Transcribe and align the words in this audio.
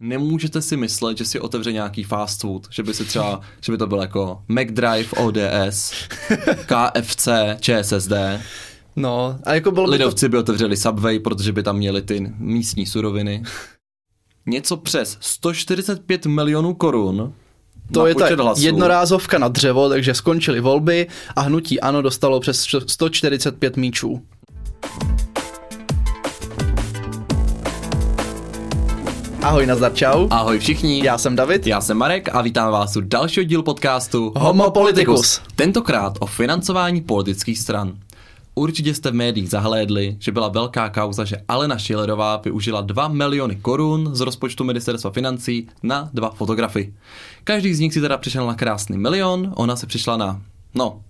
Nemůžete 0.00 0.62
si 0.62 0.76
myslet, 0.76 1.18
že 1.18 1.24
si 1.24 1.40
otevře 1.40 1.72
nějaký 1.72 2.02
fast 2.04 2.40
food, 2.40 2.66
že 2.70 2.82
by 2.82 2.94
si 2.94 3.04
třeba, 3.04 3.40
že 3.64 3.72
by 3.72 3.78
to 3.78 3.86
byl 3.86 3.98
jako 3.98 4.42
McDrive 4.48 5.08
ODS, 5.16 5.92
KFC, 6.66 7.28
ČSSD. 7.60 8.12
No, 8.96 9.38
a 9.44 9.54
jako 9.54 9.70
bylo 9.70 9.86
by 9.86 9.88
to... 9.88 9.92
Lidovci 9.92 10.28
by 10.28 10.38
otevřeli 10.38 10.76
Subway, 10.76 11.18
protože 11.18 11.52
by 11.52 11.62
tam 11.62 11.76
měli 11.76 12.02
ty 12.02 12.32
místní 12.38 12.86
suroviny. 12.86 13.42
Něco 14.46 14.76
přes 14.76 15.16
145 15.20 16.26
milionů 16.26 16.74
korun 16.74 17.34
To 17.92 18.06
je 18.06 18.14
ta 18.14 18.26
hlasů. 18.42 18.64
jednorázovka 18.64 19.38
na 19.38 19.48
dřevo, 19.48 19.88
takže 19.88 20.14
skončily 20.14 20.60
volby 20.60 21.06
a 21.36 21.40
hnutí 21.40 21.80
ANO 21.80 22.02
dostalo 22.02 22.40
přes 22.40 22.66
145 22.86 23.76
míčů. 23.76 24.22
Ahoj, 29.42 29.66
nazdar, 29.66 29.94
čau. 29.94 30.26
Ahoj 30.30 30.58
všichni, 30.58 31.04
Já 31.04 31.18
jsem 31.18 31.36
David. 31.36 31.66
já 31.66 31.80
jsem 31.80 31.96
Marek 31.96 32.28
a 32.34 32.42
vítám 32.42 32.72
vás 32.72 32.96
u 32.96 33.00
dalšího 33.00 33.44
dílu 33.44 33.62
podcastu 33.62 34.32
Homo 34.36 34.70
Politicus. 34.70 35.40
Tentokrát 35.56 36.12
o 36.20 36.26
financování 36.26 37.00
politických 37.00 37.58
stran. 37.58 37.92
Určitě 38.54 38.94
jste 38.94 39.10
v 39.10 39.14
médiích 39.14 39.50
zahlédli, 39.50 40.16
že 40.20 40.32
byla 40.32 40.48
velká 40.48 40.88
kauza, 40.88 41.24
že 41.24 41.36
Alena 41.48 41.78
Schillerová 41.78 42.36
využila 42.36 42.80
2 42.80 43.08
miliony 43.08 43.56
korun 43.56 44.10
z 44.12 44.20
rozpočtu 44.20 44.64
ministerstva 44.64 45.10
financí 45.10 45.68
na 45.82 46.10
dva 46.14 46.30
fotografy. 46.30 46.94
Každý 47.44 47.74
z 47.74 47.80
nich 47.80 47.92
si 47.92 48.00
teda 48.00 48.16
přišel 48.18 48.46
na 48.46 48.54
krásný 48.54 48.98
milion, 48.98 49.52
ona 49.56 49.76
se 49.76 49.86
přišla 49.86 50.16
na, 50.16 50.40
no, 50.74 51.00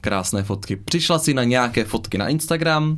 krásné 0.00 0.42
fotky. 0.42 0.76
Přišla 0.76 1.18
si 1.18 1.34
na 1.34 1.44
nějaké 1.44 1.84
fotky 1.84 2.18
na 2.18 2.28
Instagram 2.28 2.96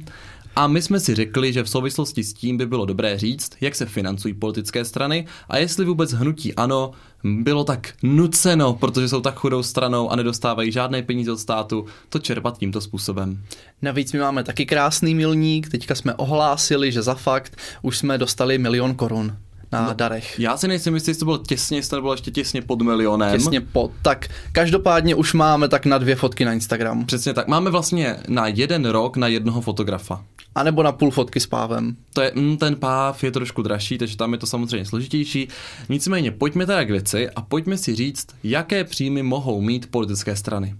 a 0.56 0.66
my 0.66 0.82
jsme 0.82 1.00
si 1.00 1.14
řekli, 1.14 1.52
že 1.52 1.62
v 1.62 1.68
souvislosti 1.68 2.24
s 2.24 2.32
tím 2.32 2.56
by 2.56 2.66
bylo 2.66 2.86
dobré 2.86 3.18
říct, 3.18 3.52
jak 3.60 3.74
se 3.74 3.86
financují 3.86 4.34
politické 4.34 4.84
strany 4.84 5.26
a 5.48 5.58
jestli 5.58 5.84
vůbec 5.84 6.12
hnutí 6.12 6.54
ano 6.54 6.90
bylo 7.24 7.64
tak 7.64 7.94
nuceno, 8.02 8.74
protože 8.74 9.08
jsou 9.08 9.20
tak 9.20 9.34
chudou 9.34 9.62
stranou 9.62 10.10
a 10.10 10.16
nedostávají 10.16 10.72
žádné 10.72 11.02
peníze 11.02 11.32
od 11.32 11.38
státu, 11.38 11.86
to 12.08 12.18
čerpat 12.18 12.58
tímto 12.58 12.80
způsobem. 12.80 13.42
Navíc 13.82 14.12
my 14.12 14.18
máme 14.18 14.44
taky 14.44 14.66
krásný 14.66 15.14
milník, 15.14 15.68
teďka 15.68 15.94
jsme 15.94 16.14
ohlásili, 16.14 16.92
že 16.92 17.02
za 17.02 17.14
fakt 17.14 17.56
už 17.82 17.98
jsme 17.98 18.18
dostali 18.18 18.58
milion 18.58 18.94
korun 18.94 19.36
na 19.72 19.86
no, 19.86 19.94
darech. 19.94 20.38
Já 20.38 20.56
si 20.56 20.68
nejsem 20.68 20.94
jistý, 20.94 21.10
jestli 21.10 21.20
to 21.20 21.24
bylo 21.24 21.38
těsně, 21.38 21.78
jestli 21.78 21.90
to 21.90 22.00
bylo 22.00 22.12
ještě 22.12 22.30
těsně 22.30 22.62
pod 22.62 22.82
milionem. 22.82 23.32
Těsně 23.32 23.60
pod. 23.60 23.90
Tak 24.02 24.28
každopádně 24.52 25.14
už 25.14 25.32
máme 25.34 25.68
tak 25.68 25.86
na 25.86 25.98
dvě 25.98 26.16
fotky 26.16 26.44
na 26.44 26.52
Instagram. 26.52 27.06
Přesně 27.06 27.34
tak. 27.34 27.48
Máme 27.48 27.70
vlastně 27.70 28.16
na 28.28 28.46
jeden 28.46 28.84
rok 28.84 29.16
na 29.16 29.28
jednoho 29.28 29.60
fotografa. 29.60 30.24
A 30.54 30.62
nebo 30.62 30.82
na 30.82 30.92
půl 30.92 31.10
fotky 31.10 31.40
s 31.40 31.46
pávem. 31.46 31.96
To 32.14 32.22
je, 32.22 32.32
mm, 32.34 32.56
ten 32.56 32.76
páv 32.76 33.24
je 33.24 33.30
trošku 33.30 33.62
dražší, 33.62 33.98
takže 33.98 34.16
tam 34.16 34.32
je 34.32 34.38
to 34.38 34.46
samozřejmě 34.46 34.86
složitější. 34.86 35.48
Nicméně 35.88 36.30
pojďme 36.30 36.66
teda 36.66 36.84
k 36.84 36.90
věci 36.90 37.30
a 37.30 37.42
pojďme 37.42 37.76
si 37.76 37.94
říct, 37.94 38.26
jaké 38.44 38.84
příjmy 38.84 39.22
mohou 39.22 39.60
mít 39.60 39.90
politické 39.90 40.36
strany. 40.36 40.74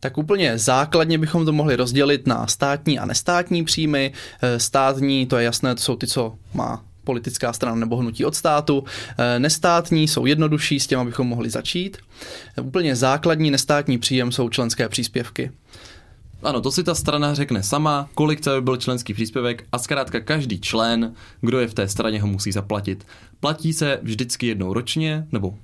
Tak 0.00 0.18
úplně 0.18 0.58
základně 0.58 1.18
bychom 1.18 1.44
to 1.44 1.52
mohli 1.52 1.76
rozdělit 1.76 2.26
na 2.26 2.46
státní 2.46 2.98
a 2.98 3.06
nestátní 3.06 3.64
příjmy. 3.64 4.12
Eh, 4.42 4.60
Státní, 4.60 5.26
to 5.26 5.36
je 5.36 5.44
jasné, 5.44 5.74
to 5.74 5.80
jsou 5.80 5.96
ty, 5.96 6.06
co 6.06 6.34
má 6.54 6.82
politická 7.06 7.52
strana 7.52 7.76
nebo 7.76 7.96
hnutí 7.96 8.24
od 8.24 8.34
státu. 8.34 8.84
Eh, 9.18 9.38
Nestátní 9.38 10.08
jsou 10.08 10.26
jednodušší, 10.26 10.80
s 10.80 10.86
těma 10.86 11.04
bychom 11.04 11.26
mohli 11.26 11.50
začít. 11.50 11.96
Úplně 12.62 12.96
základní 12.96 13.50
nestátní 13.50 13.98
příjem 13.98 14.32
jsou 14.32 14.48
členské 14.48 14.88
příspěvky. 14.88 15.50
Ano, 16.42 16.60
to 16.60 16.72
si 16.72 16.84
ta 16.84 16.94
strana 16.94 17.34
řekne 17.34 17.62
sama, 17.62 18.08
kolik 18.14 18.38
chce, 18.38 18.52
aby 18.52 18.60
byl 18.60 18.76
členský 18.76 19.14
příspěvek 19.14 19.64
a 19.72 19.78
zkrátka 19.78 20.20
každý 20.20 20.60
člen, 20.60 21.14
kdo 21.40 21.60
je 21.60 21.68
v 21.68 21.74
té 21.74 21.88
straně, 21.88 22.20
ho 22.20 22.26
musí 22.26 22.52
zaplatit. 22.52 23.06
Platí 23.40 23.72
se 23.72 23.98
vždycky 24.02 24.46
jednou 24.46 24.72
ročně, 24.72 25.26
nebo 25.32 25.54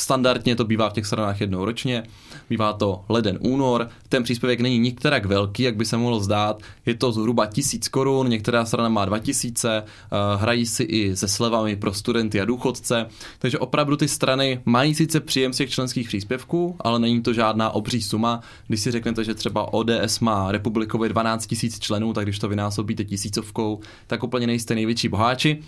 standardně 0.00 0.56
to 0.56 0.64
bývá 0.64 0.90
v 0.90 0.92
těch 0.92 1.06
stranách 1.06 1.40
jednou 1.40 1.64
ročně, 1.64 2.02
bývá 2.50 2.72
to 2.72 3.04
leden, 3.08 3.38
únor, 3.40 3.88
ten 4.08 4.22
příspěvek 4.22 4.60
není 4.60 4.78
nikterak 4.78 5.26
velký, 5.26 5.62
jak 5.62 5.76
by 5.76 5.84
se 5.84 5.96
mohlo 5.96 6.20
zdát, 6.20 6.62
je 6.86 6.94
to 6.94 7.12
zhruba 7.12 7.46
tisíc 7.46 7.88
korun, 7.88 8.28
některá 8.28 8.64
strana 8.64 8.88
má 8.88 9.04
2000, 9.04 9.78
eh, 9.78 10.16
hrají 10.36 10.66
si 10.66 10.82
i 10.82 11.16
se 11.16 11.28
slevami 11.28 11.76
pro 11.76 11.94
studenty 11.94 12.40
a 12.40 12.44
důchodce, 12.44 13.06
takže 13.38 13.58
opravdu 13.58 13.96
ty 13.96 14.08
strany 14.08 14.60
mají 14.64 14.94
sice 14.94 15.20
příjem 15.20 15.52
z 15.52 15.56
těch 15.56 15.70
členských 15.70 16.08
příspěvků, 16.08 16.76
ale 16.80 16.98
není 16.98 17.22
to 17.22 17.32
žádná 17.32 17.70
obří 17.70 18.02
suma. 18.02 18.40
Když 18.68 18.80
si 18.80 18.90
řeknete, 18.90 19.24
že 19.24 19.34
třeba 19.34 19.72
ODS 19.72 20.20
má 20.20 20.52
republikově 20.52 21.08
12 21.08 21.46
tisíc 21.46 21.78
členů, 21.78 22.12
tak 22.12 22.24
když 22.24 22.38
to 22.38 22.48
vynásobíte 22.48 23.04
tisícovkou, 23.04 23.80
tak 24.06 24.22
úplně 24.22 24.46
nejste 24.46 24.74
největší 24.74 25.08
boháči. 25.08 25.62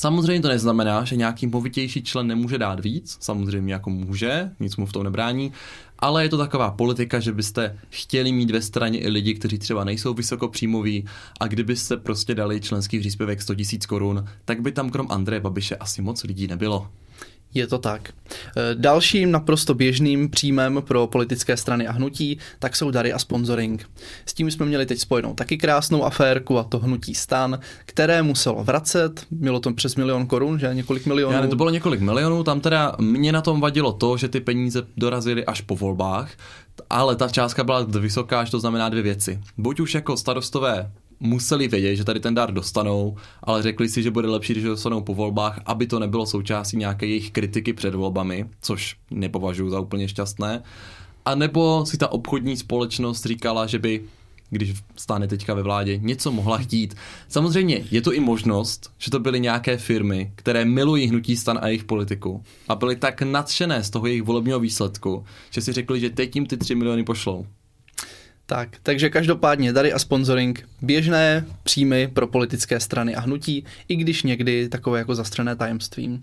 Samozřejmě 0.00 0.40
to 0.40 0.48
neznamená, 0.48 1.04
že 1.04 1.16
nějaký 1.16 1.46
movitější 1.46 2.02
člen 2.02 2.26
nemůže 2.26 2.58
dát 2.58 2.80
víc, 2.80 3.16
samozřejmě 3.20 3.72
jako 3.72 3.90
může, 3.90 4.50
nic 4.60 4.76
mu 4.76 4.86
v 4.86 4.92
tom 4.92 5.02
nebrání, 5.02 5.52
ale 5.98 6.22
je 6.22 6.28
to 6.28 6.38
taková 6.38 6.70
politika, 6.70 7.20
že 7.20 7.32
byste 7.32 7.78
chtěli 7.90 8.32
mít 8.32 8.50
ve 8.50 8.62
straně 8.62 8.98
i 8.98 9.08
lidi, 9.08 9.34
kteří 9.34 9.58
třeba 9.58 9.84
nejsou 9.84 10.14
vysokopříjmoví 10.14 11.04
a 11.40 11.46
kdybyste 11.46 11.96
prostě 11.96 12.34
dali 12.34 12.60
členský 12.60 12.98
příspěvek 13.00 13.42
100 13.42 13.52
000 13.52 13.64
korun, 13.88 14.24
tak 14.44 14.60
by 14.60 14.72
tam 14.72 14.90
krom 14.90 15.06
Andreje 15.10 15.40
Babiše 15.40 15.76
asi 15.76 16.02
moc 16.02 16.24
lidí 16.24 16.46
nebylo. 16.46 16.88
Je 17.54 17.66
to 17.66 17.78
tak. 17.78 18.12
Eh, 18.56 18.74
Dalším 18.74 19.30
naprosto 19.30 19.74
běžným 19.74 20.30
příjmem 20.30 20.82
pro 20.86 21.06
politické 21.06 21.56
strany 21.56 21.86
a 21.86 21.92
hnutí 21.92 22.38
tak 22.58 22.76
jsou 22.76 22.90
dary 22.90 23.12
a 23.12 23.18
sponsoring. 23.18 23.90
S 24.26 24.34
tím 24.34 24.50
jsme 24.50 24.66
měli 24.66 24.86
teď 24.86 24.98
spojenou 24.98 25.34
taky 25.34 25.58
krásnou 25.58 26.04
aférku 26.04 26.58
a 26.58 26.64
to 26.64 26.78
hnutí 26.78 27.14
stan, 27.14 27.58
které 27.86 28.22
muselo 28.22 28.64
vracet. 28.64 29.26
Mělo 29.30 29.60
to 29.60 29.72
přes 29.72 29.96
milion 29.96 30.26
korun, 30.26 30.58
že 30.58 30.74
několik 30.74 31.06
milionů. 31.06 31.34
Já 31.36 31.46
to 31.46 31.56
bylo 31.56 31.70
několik 31.70 32.00
milionů, 32.00 32.44
tam 32.44 32.60
teda 32.60 32.96
mě 32.98 33.32
na 33.32 33.40
tom 33.40 33.60
vadilo 33.60 33.92
to, 33.92 34.16
že 34.16 34.28
ty 34.28 34.40
peníze 34.40 34.82
dorazily 34.96 35.44
až 35.44 35.60
po 35.60 35.76
volbách, 35.76 36.30
ale 36.90 37.16
ta 37.16 37.28
částka 37.28 37.64
byla 37.64 37.82
vysoká, 37.82 38.44
že 38.44 38.50
to 38.50 38.60
znamená 38.60 38.88
dvě 38.88 39.02
věci. 39.02 39.40
Buď 39.58 39.80
už 39.80 39.94
jako 39.94 40.16
starostové 40.16 40.90
museli 41.20 41.68
vědět, 41.68 41.96
že 41.96 42.04
tady 42.04 42.20
ten 42.20 42.34
dár 42.34 42.52
dostanou, 42.52 43.16
ale 43.42 43.62
řekli 43.62 43.88
si, 43.88 44.02
že 44.02 44.10
bude 44.10 44.28
lepší, 44.28 44.52
když 44.52 44.64
ho 44.64 44.70
dostanou 44.70 45.00
po 45.00 45.14
volbách, 45.14 45.60
aby 45.66 45.86
to 45.86 45.98
nebylo 45.98 46.26
součástí 46.26 46.76
nějaké 46.76 47.06
jejich 47.06 47.30
kritiky 47.30 47.72
před 47.72 47.94
volbami, 47.94 48.46
což 48.60 48.96
nepovažuji 49.10 49.70
za 49.70 49.80
úplně 49.80 50.08
šťastné. 50.08 50.62
A 51.24 51.34
nebo 51.34 51.86
si 51.86 51.98
ta 51.98 52.12
obchodní 52.12 52.56
společnost 52.56 53.26
říkala, 53.26 53.66
že 53.66 53.78
by 53.78 54.04
když 54.50 54.74
stáne 54.96 55.28
teďka 55.28 55.54
ve 55.54 55.62
vládě, 55.62 55.98
něco 55.98 56.32
mohla 56.32 56.58
chtít. 56.58 56.94
Samozřejmě 57.28 57.84
je 57.90 58.00
to 58.00 58.12
i 58.12 58.20
možnost, 58.20 58.90
že 58.98 59.10
to 59.10 59.18
byly 59.18 59.40
nějaké 59.40 59.76
firmy, 59.76 60.32
které 60.34 60.64
milují 60.64 61.06
hnutí 61.06 61.36
stan 61.36 61.58
a 61.62 61.66
jejich 61.66 61.84
politiku 61.84 62.42
a 62.68 62.74
byly 62.74 62.96
tak 62.96 63.22
nadšené 63.22 63.84
z 63.84 63.90
toho 63.90 64.06
jejich 64.06 64.22
volebního 64.22 64.60
výsledku, 64.60 65.24
že 65.50 65.60
si 65.60 65.72
řekli, 65.72 66.00
že 66.00 66.10
teď 66.10 66.36
jim 66.36 66.46
ty 66.46 66.56
3 66.56 66.74
miliony 66.74 67.04
pošlou. 67.04 67.46
Tak, 68.50 68.68
takže 68.82 69.10
každopádně 69.10 69.72
dary 69.72 69.92
a 69.92 69.98
sponsoring 69.98 70.68
běžné 70.82 71.46
příjmy 71.62 72.08
pro 72.08 72.26
politické 72.26 72.80
strany 72.80 73.14
a 73.14 73.20
hnutí, 73.20 73.64
i 73.88 73.96
když 73.96 74.22
někdy 74.22 74.68
takové 74.68 74.98
jako 74.98 75.14
zastřené 75.14 75.56
tajemstvím. 75.56 76.22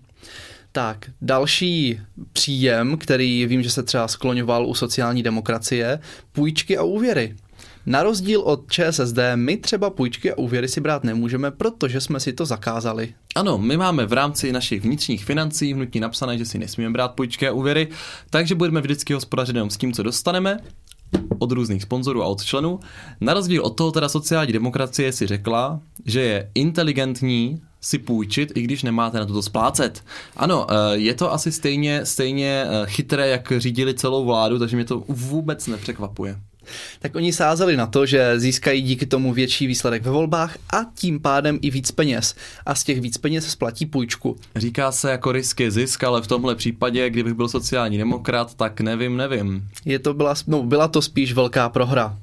Tak, 0.72 1.10
další 1.22 2.00
příjem, 2.32 2.96
který 2.96 3.46
vím, 3.46 3.62
že 3.62 3.70
se 3.70 3.82
třeba 3.82 4.08
skloňoval 4.08 4.66
u 4.66 4.74
sociální 4.74 5.22
demokracie, 5.22 6.00
půjčky 6.32 6.78
a 6.78 6.82
úvěry. 6.82 7.36
Na 7.86 8.02
rozdíl 8.02 8.40
od 8.40 8.70
ČSSD, 8.70 9.18
my 9.34 9.56
třeba 9.56 9.90
půjčky 9.90 10.32
a 10.32 10.38
úvěry 10.38 10.68
si 10.68 10.80
brát 10.80 11.04
nemůžeme, 11.04 11.50
protože 11.50 12.00
jsme 12.00 12.20
si 12.20 12.32
to 12.32 12.46
zakázali. 12.46 13.14
Ano, 13.34 13.58
my 13.58 13.76
máme 13.76 14.06
v 14.06 14.12
rámci 14.12 14.52
našich 14.52 14.82
vnitřních 14.82 15.24
financí 15.24 15.74
hnutí 15.74 16.00
napsané, 16.00 16.38
že 16.38 16.44
si 16.44 16.58
nesmíme 16.58 16.90
brát 16.90 17.08
půjčky 17.08 17.48
a 17.48 17.52
úvěry, 17.52 17.88
takže 18.30 18.54
budeme 18.54 18.80
vždycky 18.80 19.14
hospodařit 19.14 19.56
jenom 19.56 19.70
s 19.70 19.76
tím, 19.76 19.92
co 19.92 20.02
dostaneme 20.02 20.58
od 21.38 21.52
různých 21.52 21.82
sponzorů 21.82 22.22
a 22.22 22.26
od 22.26 22.44
členů. 22.44 22.80
Na 23.20 23.34
rozdíl 23.34 23.62
od 23.62 23.70
toho 23.70 23.92
teda 23.92 24.08
sociální 24.08 24.52
demokracie 24.52 25.12
si 25.12 25.26
řekla, 25.26 25.80
že 26.04 26.20
je 26.20 26.50
inteligentní 26.54 27.62
si 27.80 27.98
půjčit, 27.98 28.52
i 28.54 28.62
když 28.62 28.82
nemáte 28.82 29.18
na 29.18 29.26
to 29.26 29.42
splácet. 29.42 30.04
Ano, 30.36 30.66
eh, 30.70 30.96
je 30.96 31.14
to 31.14 31.32
asi 31.32 31.52
stejně, 31.52 32.06
stejně 32.06 32.64
eh, 32.66 32.86
chytré, 32.86 33.28
jak 33.28 33.52
řídili 33.56 33.94
celou 33.94 34.24
vládu, 34.24 34.58
takže 34.58 34.76
mě 34.76 34.84
to 34.84 35.02
vůbec 35.08 35.66
nepřekvapuje. 35.66 36.38
Tak 36.98 37.14
oni 37.14 37.32
sázeli 37.32 37.76
na 37.76 37.86
to, 37.86 38.06
že 38.06 38.40
získají 38.40 38.82
díky 38.82 39.06
tomu 39.06 39.32
větší 39.32 39.66
výsledek 39.66 40.02
ve 40.02 40.10
volbách 40.10 40.58
a 40.72 40.84
tím 40.94 41.20
pádem 41.20 41.58
i 41.62 41.70
víc 41.70 41.90
peněz. 41.90 42.34
A 42.66 42.74
z 42.74 42.84
těch 42.84 43.00
víc 43.00 43.18
peněz 43.18 43.46
splatí 43.46 43.86
půjčku. 43.86 44.36
Říká 44.56 44.92
se 44.92 45.10
jako 45.10 45.32
risk 45.32 45.60
je 45.60 45.70
zisk, 45.70 46.04
ale 46.04 46.22
v 46.22 46.26
tomhle 46.26 46.54
případě, 46.54 47.10
kdybych 47.10 47.34
byl 47.34 47.48
sociální 47.48 47.98
demokrat, 47.98 48.54
tak 48.54 48.80
nevím, 48.80 49.16
nevím. 49.16 49.68
Je 49.84 49.98
to 49.98 50.14
byla, 50.14 50.34
no, 50.46 50.62
byla 50.62 50.88
to 50.88 51.02
spíš 51.02 51.32
velká 51.32 51.68
prohra. 51.68 52.18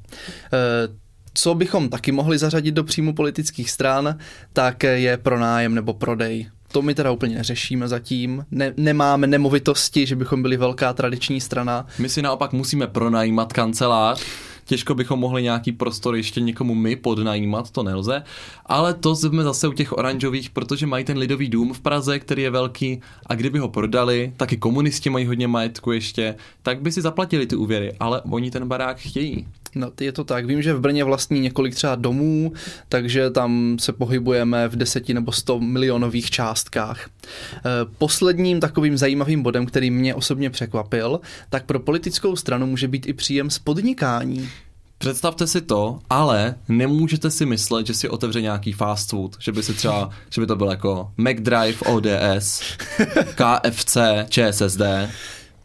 E, 0.53 1.05
co 1.33 1.55
bychom 1.55 1.89
taky 1.89 2.11
mohli 2.11 2.37
zařadit 2.37 2.71
do 2.71 2.83
příjmu 2.83 3.13
politických 3.13 3.71
stran, 3.71 4.17
tak 4.53 4.83
je 4.83 5.17
pronájem 5.17 5.75
nebo 5.75 5.93
prodej. 5.93 6.49
To 6.75 6.81
my 6.81 6.95
teda 6.95 7.11
úplně 7.11 7.35
neřešíme 7.35 7.87
zatím. 7.87 8.45
Ne, 8.51 8.73
nemáme 8.77 9.27
nemovitosti, 9.27 10.05
že 10.05 10.15
bychom 10.15 10.41
byli 10.41 10.57
velká 10.57 10.93
tradiční 10.93 11.41
strana. 11.41 11.87
My 11.99 12.09
si 12.09 12.21
naopak 12.21 12.53
musíme 12.53 12.87
pronajímat 12.87 13.53
kancelář, 13.53 14.23
těžko 14.65 14.95
bychom 14.95 15.19
mohli 15.19 15.43
nějaký 15.43 15.71
prostor 15.71 16.15
ještě 16.15 16.41
někomu 16.41 16.75
my 16.75 16.95
podnajímat, 16.95 17.71
to 17.71 17.83
nelze, 17.83 18.23
ale 18.65 18.93
to 18.93 19.15
jsme 19.15 19.43
zase 19.43 19.67
u 19.67 19.73
těch 19.73 19.93
oranžových, 19.93 20.49
protože 20.49 20.87
mají 20.87 21.05
ten 21.05 21.17
lidový 21.17 21.49
dům 21.49 21.73
v 21.73 21.79
Praze, 21.79 22.19
který 22.19 22.41
je 22.41 22.49
velký 22.49 23.01
a 23.25 23.35
kdyby 23.35 23.59
ho 23.59 23.69
prodali, 23.69 24.33
taky 24.37 24.57
komunisti 24.57 25.09
mají 25.09 25.25
hodně 25.25 25.47
majetku 25.47 25.91
ještě, 25.91 26.35
tak 26.63 26.81
by 26.81 26.91
si 26.91 27.01
zaplatili 27.01 27.47
ty 27.47 27.55
úvěry, 27.55 27.93
ale 27.99 28.21
oni 28.21 28.51
ten 28.51 28.67
barák 28.67 28.97
chtějí. 28.97 29.47
No, 29.75 29.91
je 30.01 30.11
to 30.11 30.23
tak. 30.23 30.45
Vím, 30.45 30.61
že 30.61 30.73
v 30.73 30.79
Brně 30.79 31.03
vlastní 31.03 31.39
několik 31.39 31.75
třeba 31.75 31.95
domů, 31.95 32.53
takže 32.89 33.29
tam 33.29 33.77
se 33.79 33.93
pohybujeme 33.93 34.67
v 34.67 34.75
deseti 34.75 35.13
nebo 35.13 35.31
sto 35.31 35.59
milionových 35.59 36.31
částkách. 36.31 37.09
Eh, 37.55 37.61
posledním 37.97 38.59
takovým 38.59 38.97
zajímavým 38.97 39.43
bodem, 39.43 39.65
který 39.65 39.91
mě 39.91 40.15
osobně 40.15 40.49
překvapil, 40.49 41.19
tak 41.49 41.65
pro 41.65 41.79
politickou 41.79 42.35
stranu 42.35 42.67
může 42.67 42.87
být 42.87 43.07
i 43.07 43.13
příjem 43.13 43.49
z 43.49 43.59
podnikání. 43.59 44.49
Představte 44.97 45.47
si 45.47 45.61
to, 45.61 45.99
ale 46.09 46.55
nemůžete 46.69 47.31
si 47.31 47.45
myslet, 47.45 47.87
že 47.87 47.93
si 47.93 48.09
otevře 48.09 48.41
nějaký 48.41 48.71
fast 48.71 49.09
food, 49.09 49.35
že 49.39 49.51
by 49.51 49.63
si 49.63 49.73
třeba, 49.73 50.09
že 50.29 50.41
by 50.41 50.47
to 50.47 50.55
byl 50.55 50.67
jako 50.67 51.11
McDrive 51.17 51.79
ODS, 51.85 52.61
KFC, 53.35 53.97
ČSSD, 54.29 54.81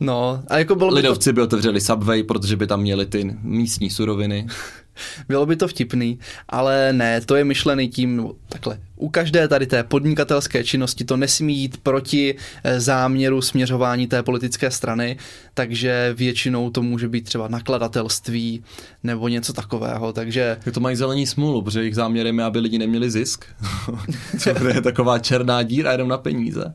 No, 0.00 0.42
a 0.48 0.58
jako 0.58 0.74
bylo 0.74 0.90
Lidovci 0.90 1.32
by, 1.32 1.34
to... 1.34 1.36
by 1.36 1.42
otevřeli 1.42 1.80
Subway, 1.80 2.22
protože 2.22 2.56
by 2.56 2.66
tam 2.66 2.80
měli 2.80 3.06
ty 3.06 3.36
místní 3.42 3.90
suroviny. 3.90 4.46
Bylo 5.28 5.46
by 5.46 5.56
to 5.56 5.68
vtipný, 5.68 6.18
ale 6.48 6.92
ne, 6.92 7.20
to 7.20 7.36
je 7.36 7.44
myšlený 7.44 7.88
tím, 7.88 8.28
takhle, 8.48 8.78
u 8.96 9.08
každé 9.08 9.48
tady 9.48 9.66
té 9.66 9.82
podnikatelské 9.82 10.64
činnosti 10.64 11.04
to 11.04 11.16
nesmí 11.16 11.58
jít 11.58 11.76
proti 11.76 12.34
eh, 12.64 12.80
záměru 12.80 13.42
směřování 13.42 14.06
té 14.06 14.22
politické 14.22 14.70
strany, 14.70 15.16
takže 15.54 16.14
většinou 16.16 16.70
to 16.70 16.82
může 16.82 17.08
být 17.08 17.24
třeba 17.24 17.48
nakladatelství 17.48 18.64
nebo 19.02 19.28
něco 19.28 19.52
takového, 19.52 20.12
takže... 20.12 20.56
To 20.72 20.80
mají 20.80 20.96
zelení 20.96 21.26
smůlu, 21.26 21.62
protože 21.62 21.80
jejich 21.80 21.94
záměrem 21.94 22.38
je, 22.38 22.44
aby 22.44 22.58
lidi 22.58 22.78
neměli 22.78 23.10
zisk. 23.10 23.44
to 24.58 24.68
je 24.68 24.80
taková 24.80 25.18
černá 25.18 25.62
díra 25.62 25.92
jenom 25.92 26.08
na 26.08 26.18
peníze. 26.18 26.74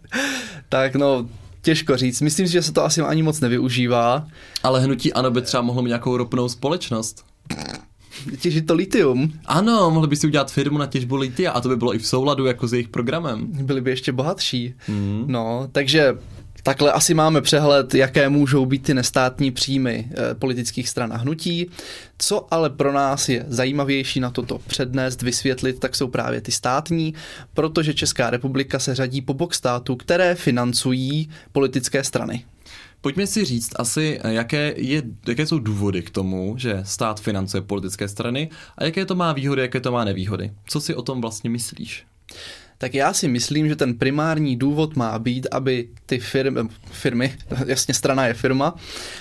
tak 0.70 0.96
no, 0.96 1.28
Těžko 1.66 1.98
říct. 1.98 2.22
Myslím 2.22 2.48
si, 2.48 2.54
že 2.54 2.62
se 2.62 2.74
to 2.74 2.84
asi 2.84 3.02
ani 3.02 3.24
moc 3.24 3.40
nevyužívá. 3.40 4.28
Ale 4.64 4.82
hnutí 4.82 5.14
ano 5.14 5.32
by 5.32 5.42
třeba 5.42 5.64
mohlo 5.64 5.82
mít 5.82 5.88
nějakou 5.88 6.18
ropnou 6.18 6.50
společnost. 6.50 7.26
Těžit 8.40 8.68
to 8.68 8.74
litium. 8.74 9.34
Ano, 9.46 9.92
mohli 9.92 10.08
by 10.08 10.16
si 10.16 10.28
udělat 10.28 10.52
firmu 10.52 10.78
na 10.78 10.86
těžbu 10.86 11.16
litia 11.16 11.52
a 11.52 11.62
to 11.62 11.70
by 11.70 11.76
bylo 11.78 11.96
i 11.96 12.00
v 12.00 12.08
souladu 12.08 12.46
jako 12.46 12.68
s 12.68 12.74
jejich 12.74 12.88
programem. 12.88 13.46
Byli 13.46 13.82
by 13.82 13.90
ještě 13.90 14.12
bohatší. 14.12 14.74
Mm. 14.88 15.24
No, 15.28 15.68
takže 15.72 16.18
Takhle 16.66 16.92
asi 16.92 17.14
máme 17.14 17.42
přehled, 17.42 17.96
jaké 17.96 18.30
můžou 18.30 18.66
být 18.66 18.84
ty 18.84 18.94
nestátní 18.94 19.52
příjmy 19.52 20.10
eh, 20.12 20.36
politických 20.36 20.90
stran 20.90 21.14
a 21.14 21.18
hnutí. 21.18 21.70
Co 22.18 22.54
ale 22.54 22.70
pro 22.70 22.94
nás 22.94 23.30
je 23.30 23.46
zajímavější 23.48 24.20
na 24.20 24.30
toto 24.30 24.58
přednést, 24.58 25.22
vysvětlit, 25.22 25.80
tak 25.80 25.96
jsou 25.96 26.08
právě 26.08 26.42
ty 26.42 26.52
státní, 26.52 27.14
protože 27.54 27.94
Česká 27.94 28.30
republika 28.30 28.80
se 28.80 28.96
řadí 28.96 29.22
po 29.22 29.34
bok 29.34 29.54
států, 29.54 29.96
které 29.96 30.36
financují 30.36 31.30
politické 31.52 32.04
strany. 32.04 32.46
Pojďme 33.02 33.28
si 33.28 33.46
říct 33.46 33.72
asi, 33.76 34.20
jaké, 34.28 34.74
je, 34.78 35.04
jaké 35.28 35.46
jsou 35.46 35.60
důvody 35.60 36.02
k 36.02 36.10
tomu, 36.10 36.56
že 36.58 36.80
stát 36.84 37.22
financuje 37.22 37.62
politické 37.62 38.08
strany 38.08 38.50
a 38.78 38.84
jaké 38.84 39.06
to 39.06 39.16
má 39.16 39.34
výhody, 39.34 39.62
jaké 39.62 39.80
to 39.80 39.92
má 39.92 40.04
nevýhody. 40.04 40.52
Co 40.68 40.82
si 40.82 40.96
o 40.96 41.02
tom 41.02 41.22
vlastně 41.22 41.50
myslíš? 41.50 42.06
Tak 42.78 42.94
já 42.94 43.14
si 43.14 43.28
myslím, 43.28 43.70
že 43.70 43.76
ten 43.76 43.94
primární 43.94 44.56
důvod 44.56 44.96
má 44.96 45.20
být, 45.20 45.48
aby 45.52 45.88
ty 46.06 46.20
firmy, 46.20 46.62
firmy 46.92 47.38
jasně 47.66 47.94
strana 47.94 48.28
je 48.28 48.34
firma, 48.34 48.76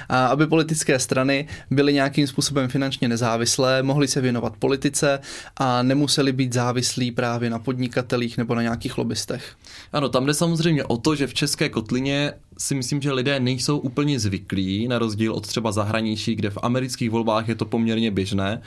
a 0.09 0.27
aby 0.27 0.47
politické 0.47 0.99
strany 0.99 1.49
byly 1.71 1.93
nějakým 1.93 2.27
způsobem 2.27 2.69
finančně 2.69 3.09
nezávislé, 3.09 3.83
mohly 3.83 4.09
se 4.09 4.21
věnovat 4.21 4.57
politice 4.59 5.19
a 5.57 5.83
nemuseli 5.83 6.33
být 6.33 6.53
závislí 6.53 7.11
právě 7.11 7.51
na 7.51 7.59
podnikatelích 7.59 8.39
nebo 8.39 8.55
na 8.55 8.63
nějakých 8.63 8.99
lobbystech. 8.99 9.57
Ano, 9.93 10.09
tam 10.09 10.27
jde 10.27 10.35
samozřejmě 10.35 10.85
o 10.85 10.97
to, 10.97 11.15
že 11.15 11.27
v 11.27 11.35
České 11.35 11.69
kotlině 11.69 12.33
si 12.59 12.75
myslím, 12.75 13.03
že 13.03 13.13
lidé 13.13 13.41
nejsou 13.41 13.79
úplně 13.79 14.21
zvyklí, 14.21 14.89
na 14.89 14.99
rozdíl 14.99 15.33
od 15.33 15.47
třeba 15.47 15.73
zahraničí, 15.73 16.35
kde 16.35 16.51
v 16.51 16.59
amerických 16.63 17.11
volbách 17.11 17.49
je 17.49 17.55
to 17.55 17.65
poměrně 17.65 18.11
běžné, 18.11 18.63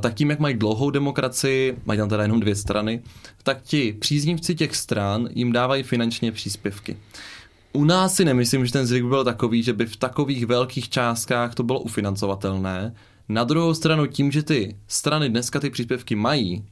tak 0.00 0.14
tím, 0.14 0.30
jak 0.30 0.40
mají 0.40 0.54
dlouhou 0.54 0.90
demokracii, 0.90 1.78
mají 1.86 1.98
tam 1.98 2.08
teda 2.08 2.22
jenom 2.22 2.40
dvě 2.40 2.54
strany, 2.54 3.02
tak 3.42 3.62
ti 3.62 3.96
příznivci 3.98 4.54
těch 4.54 4.76
stran 4.76 5.28
jim 5.34 5.52
dávají 5.52 5.82
finančně 5.82 6.32
příspěvky. 6.32 6.96
U 7.72 7.84
nás 7.84 8.14
si 8.14 8.24
nemyslím, 8.24 8.66
že 8.66 8.72
ten 8.72 8.86
zvyk 8.86 9.04
byl 9.04 9.24
takový, 9.24 9.62
že 9.62 9.72
by 9.72 9.86
v 9.86 9.96
takových 9.96 10.46
velkých 10.46 10.88
částkách 10.88 11.54
to 11.54 11.62
bylo 11.62 11.80
ufinancovatelné. 11.80 12.94
Na 13.28 13.44
druhou 13.44 13.74
stranu 13.74 14.06
tím, 14.06 14.30
že 14.30 14.42
ty 14.42 14.76
strany 14.86 15.28
dneska 15.28 15.60
ty 15.60 15.70
příspěvky 15.70 16.14
mají, 16.14 16.64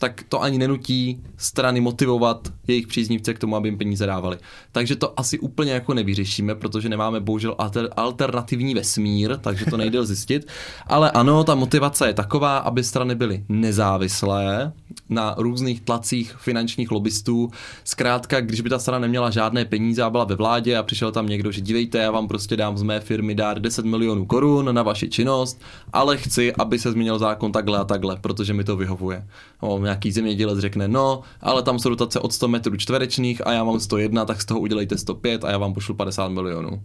tak 0.00 0.24
to 0.28 0.42
ani 0.42 0.58
nenutí 0.58 1.20
strany 1.36 1.80
motivovat 1.80 2.52
jejich 2.68 2.86
příznivce 2.86 3.34
k 3.34 3.38
tomu, 3.38 3.56
aby 3.56 3.68
jim 3.68 3.78
peníze 3.78 4.06
dávali. 4.06 4.38
Takže 4.72 4.96
to 4.96 5.20
asi 5.20 5.38
úplně 5.38 5.72
jako 5.72 5.94
nevyřešíme, 5.94 6.54
protože 6.54 6.88
nemáme 6.88 7.20
bohužel 7.20 7.54
alter, 7.58 7.88
alternativní 7.96 8.74
vesmír, 8.74 9.36
takže 9.36 9.64
to 9.64 9.76
nejde 9.76 10.04
zjistit. 10.06 10.46
Ale 10.86 11.10
ano, 11.10 11.44
ta 11.44 11.54
motivace 11.54 12.06
je 12.06 12.14
taková, 12.14 12.58
aby 12.58 12.84
strany 12.84 13.14
byly 13.14 13.44
nezávislé 13.48 14.72
na 15.08 15.34
různých 15.38 15.80
tlacích 15.80 16.36
finančních 16.38 16.90
lobbystů. 16.90 17.50
Zkrátka, 17.84 18.40
když 18.40 18.60
by 18.60 18.70
ta 18.70 18.78
strana 18.78 18.98
neměla 18.98 19.30
žádné 19.30 19.64
peníze 19.64 20.02
a 20.02 20.10
byla 20.10 20.24
ve 20.24 20.34
vládě 20.34 20.76
a 20.76 20.82
přišel 20.82 21.12
tam 21.12 21.26
někdo, 21.26 21.52
že 21.52 21.60
dívejte, 21.60 21.98
já 21.98 22.10
vám 22.10 22.28
prostě 22.28 22.56
dám 22.56 22.78
z 22.78 22.82
mé 22.82 23.00
firmy 23.00 23.34
dát 23.34 23.58
10 23.58 23.84
milionů 23.84 24.26
korun 24.26 24.74
na 24.74 24.82
vaši 24.82 25.08
činnost, 25.08 25.60
ale 25.92 26.16
chci, 26.16 26.52
aby 26.54 26.78
se 26.78 26.92
změnil 26.92 27.18
zákon 27.18 27.52
takhle 27.52 27.78
a 27.78 27.84
takhle, 27.84 28.16
protože 28.16 28.54
mi 28.54 28.64
to 28.64 28.76
vyhovuje. 28.76 29.26
No, 29.62 29.78
nějaký 29.90 30.12
zemědělec 30.12 30.58
řekne, 30.58 30.88
no, 30.88 31.20
ale 31.40 31.62
tam 31.62 31.78
jsou 31.78 31.88
dotace 31.88 32.20
od 32.20 32.32
100 32.32 32.48
metrů 32.48 32.76
čtverečných 32.76 33.46
a 33.46 33.52
já 33.52 33.64
mám 33.64 33.80
101, 33.80 34.24
tak 34.24 34.42
z 34.42 34.44
toho 34.44 34.60
udělejte 34.60 34.98
105 34.98 35.44
a 35.44 35.50
já 35.50 35.58
vám 35.58 35.74
pošlu 35.74 35.94
50 35.94 36.28
milionů 36.28 36.82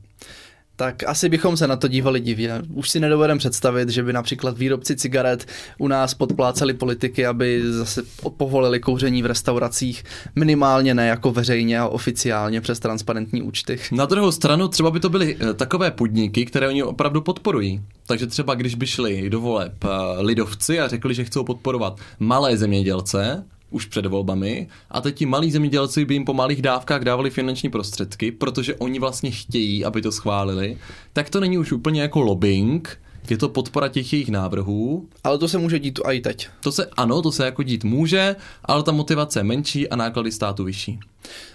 tak 0.76 1.04
asi 1.04 1.30
bychom 1.30 1.58
se 1.58 1.68
na 1.68 1.76
to 1.76 1.88
dívali 1.88 2.20
divně. 2.20 2.62
Už 2.74 2.90
si 2.90 3.00
nedovedeme 3.00 3.38
představit, 3.38 3.90
že 3.90 4.04
by 4.04 4.14
například 4.14 4.58
výrobci 4.58 4.96
cigaret 4.96 5.46
u 5.78 5.88
nás 5.88 6.14
podpláceli 6.14 6.74
politiky, 6.74 7.26
aby 7.26 7.62
zase 7.72 8.04
povolili 8.38 8.80
kouření 8.80 9.24
v 9.24 9.26
restauracích, 9.26 10.04
minimálně 10.36 10.94
ne 10.94 11.08
jako 11.08 11.32
veřejně 11.32 11.80
a 11.80 11.88
oficiálně 11.88 12.62
přes 12.62 12.80
transparentní 12.80 13.42
účty. 13.42 13.80
Na 13.92 14.06
druhou 14.06 14.32
stranu 14.32 14.68
třeba 14.68 14.92
by 14.92 15.00
to 15.00 15.10
byly 15.10 15.38
eh, 15.40 15.54
takové 15.54 15.92
podniky, 15.92 16.46
které 16.46 16.68
oni 16.68 16.84
opravdu 16.84 17.22
podporují. 17.22 17.82
Takže 18.08 18.28
třeba 18.28 18.56
když 18.56 18.76
by 18.76 18.88
šli 18.88 19.30
do 19.30 19.42
voleb 19.42 19.84
eh, 19.84 19.88
lidovci 20.20 20.80
a 20.80 20.88
řekli, 20.88 21.14
že 21.14 21.24
chcou 21.24 21.44
podporovat 21.44 22.00
malé 22.20 22.58
zemědělce, 22.58 23.46
už 23.76 23.86
před 23.86 24.06
volbami 24.06 24.68
a 24.90 25.02
teď 25.02 25.16
ti 25.16 25.26
malí 25.26 25.52
zemědělci 25.52 26.06
by 26.06 26.14
jim 26.14 26.26
po 26.26 26.34
malých 26.34 26.62
dávkách 26.62 27.04
dávali 27.04 27.30
finanční 27.30 27.70
prostředky, 27.70 28.32
protože 28.32 28.76
oni 28.76 29.00
vlastně 29.00 29.32
chtějí, 29.32 29.86
aby 29.86 30.02
to 30.02 30.12
schválili, 30.12 30.78
tak 31.14 31.30
to 31.30 31.40
není 31.40 31.58
už 31.58 31.72
úplně 31.72 32.02
jako 32.02 32.22
lobbying, 32.22 33.00
je 33.32 33.38
to 33.38 33.50
podpora 33.50 33.88
těch 33.88 34.14
jejich 34.14 34.30
návrhů. 34.30 35.10
Ale 35.24 35.38
to 35.38 35.48
se 35.48 35.58
může 35.58 35.80
dít 35.80 36.00
i 36.12 36.22
teď. 36.22 36.48
To 36.60 36.72
se, 36.72 36.86
ano, 36.98 37.22
to 37.22 37.32
se 37.32 37.46
jako 37.46 37.64
dít 37.64 37.84
může, 37.84 38.36
ale 38.66 38.84
ta 38.84 38.92
motivace 38.92 39.40
je 39.40 39.44
menší 39.44 39.90
a 39.90 39.96
náklady 39.96 40.32
státu 40.32 40.64
vyšší. 40.64 41.00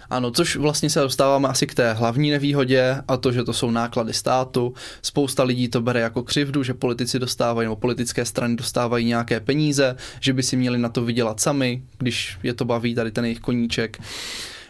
Ano, 0.09 0.31
což 0.31 0.55
vlastně 0.55 0.89
se 0.89 0.99
dostáváme 0.99 1.47
asi 1.47 1.67
k 1.67 1.75
té 1.75 1.93
hlavní 1.93 2.31
nevýhodě 2.31 3.01
a 3.07 3.17
to, 3.17 3.31
že 3.31 3.43
to 3.43 3.53
jsou 3.53 3.71
náklady 3.71 4.13
státu. 4.13 4.73
Spousta 5.01 5.43
lidí 5.43 5.67
to 5.67 5.81
bere 5.81 5.99
jako 5.99 6.23
křivdu, 6.23 6.63
že 6.63 6.73
politici 6.73 7.19
dostávají 7.19 7.65
nebo 7.65 7.75
politické 7.75 8.25
strany 8.25 8.55
dostávají 8.55 9.05
nějaké 9.05 9.39
peníze, 9.39 9.95
že 10.19 10.33
by 10.33 10.43
si 10.43 10.57
měli 10.57 10.77
na 10.77 10.89
to 10.89 11.05
vydělat 11.05 11.39
sami, 11.39 11.83
když 11.97 12.37
je 12.43 12.53
to 12.53 12.65
baví 12.65 12.95
tady 12.95 13.11
ten 13.11 13.25
jejich 13.25 13.39
koníček. 13.39 14.01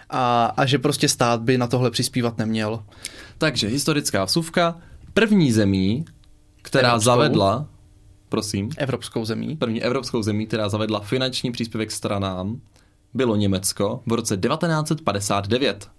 A, 0.10 0.54
a 0.58 0.66
že 0.66 0.80
prostě 0.80 1.08
stát 1.08 1.42
by 1.42 1.58
na 1.58 1.68
tohle 1.68 1.92
přispívat 1.92 2.38
neměl. 2.38 2.84
Takže 3.38 3.68
historická 3.68 4.26
vsuvka. 4.26 4.78
První 5.14 5.52
zemí, 5.52 6.06
která 6.62 6.88
Evropskou. 6.88 7.06
zavedla, 7.06 7.68
prosím. 8.30 8.70
Evropskou 8.78 9.26
zemí. 9.26 9.56
První 9.56 9.84
evropskou 9.84 10.22
zemí, 10.22 10.48
která 10.48 10.70
zavedla 10.70 11.00
finanční 11.00 11.52
příspěvek 11.52 11.92
stranám, 11.92 12.62
bylo 13.14 13.36
Německo 13.36 14.02
v 14.06 14.14
roce 14.14 14.38
1959. 14.38 15.90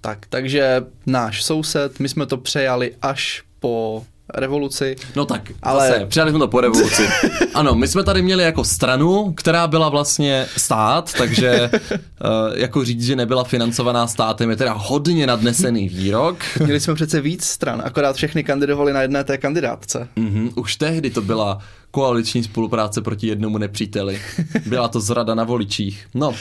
Tak, 0.00 0.26
takže 0.26 0.86
náš 1.06 1.44
soused, 1.44 2.00
my 2.00 2.08
jsme 2.08 2.26
to 2.26 2.36
přejali 2.36 2.94
až 3.02 3.42
po 3.60 4.06
revoluci. 4.34 4.96
No 5.16 5.24
tak, 5.24 5.42
ale... 5.62 5.88
zase, 5.88 6.06
přijali 6.06 6.30
jsme 6.30 6.38
to 6.38 6.48
po 6.48 6.60
revoluci. 6.60 7.08
Ano, 7.54 7.74
my 7.74 7.88
jsme 7.88 8.02
tady 8.04 8.22
měli 8.22 8.44
jako 8.44 8.64
stranu, 8.64 9.32
která 9.36 9.66
byla 9.66 9.88
vlastně 9.88 10.46
stát, 10.56 11.12
takže 11.18 11.70
uh, 11.72 12.28
jako 12.54 12.84
říct, 12.84 13.04
že 13.04 13.16
nebyla 13.16 13.44
financovaná 13.44 14.06
státem 14.06 14.50
je 14.50 14.56
teda 14.56 14.72
hodně 14.72 15.26
nadnesený 15.26 15.88
výrok. 15.88 16.36
Měli 16.64 16.80
jsme 16.80 16.94
přece 16.94 17.20
víc 17.20 17.44
stran, 17.44 17.82
akorát 17.84 18.16
všechny 18.16 18.44
kandidovali 18.44 18.92
na 18.92 19.02
jedné 19.02 19.24
té 19.24 19.38
kandidátce. 19.38 20.08
Mm-hmm, 20.16 20.52
už 20.54 20.76
tehdy 20.76 21.10
to 21.10 21.22
byla 21.22 21.58
koaliční 21.90 22.42
spolupráce 22.42 23.00
proti 23.00 23.26
jednomu 23.26 23.58
nepříteli. 23.58 24.20
Byla 24.66 24.88
to 24.88 25.00
zrada 25.00 25.34
na 25.34 25.44
voličích. 25.44 26.06
No, 26.14 26.28
uh, 26.28 26.34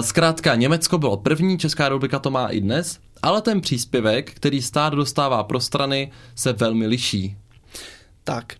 zkrátka, 0.00 0.54
Německo 0.54 0.98
bylo 0.98 1.16
první, 1.16 1.58
Česká 1.58 1.88
republika 1.88 2.18
to 2.18 2.30
má 2.30 2.46
i 2.46 2.60
dnes 2.60 2.98
ale 3.22 3.42
ten 3.42 3.60
příspěvek, 3.60 4.34
který 4.34 4.62
stát 4.62 4.94
dostává 4.94 5.42
pro 5.44 5.60
strany, 5.60 6.10
se 6.34 6.52
velmi 6.52 6.86
liší. 6.86 7.36
Tak, 8.24 8.54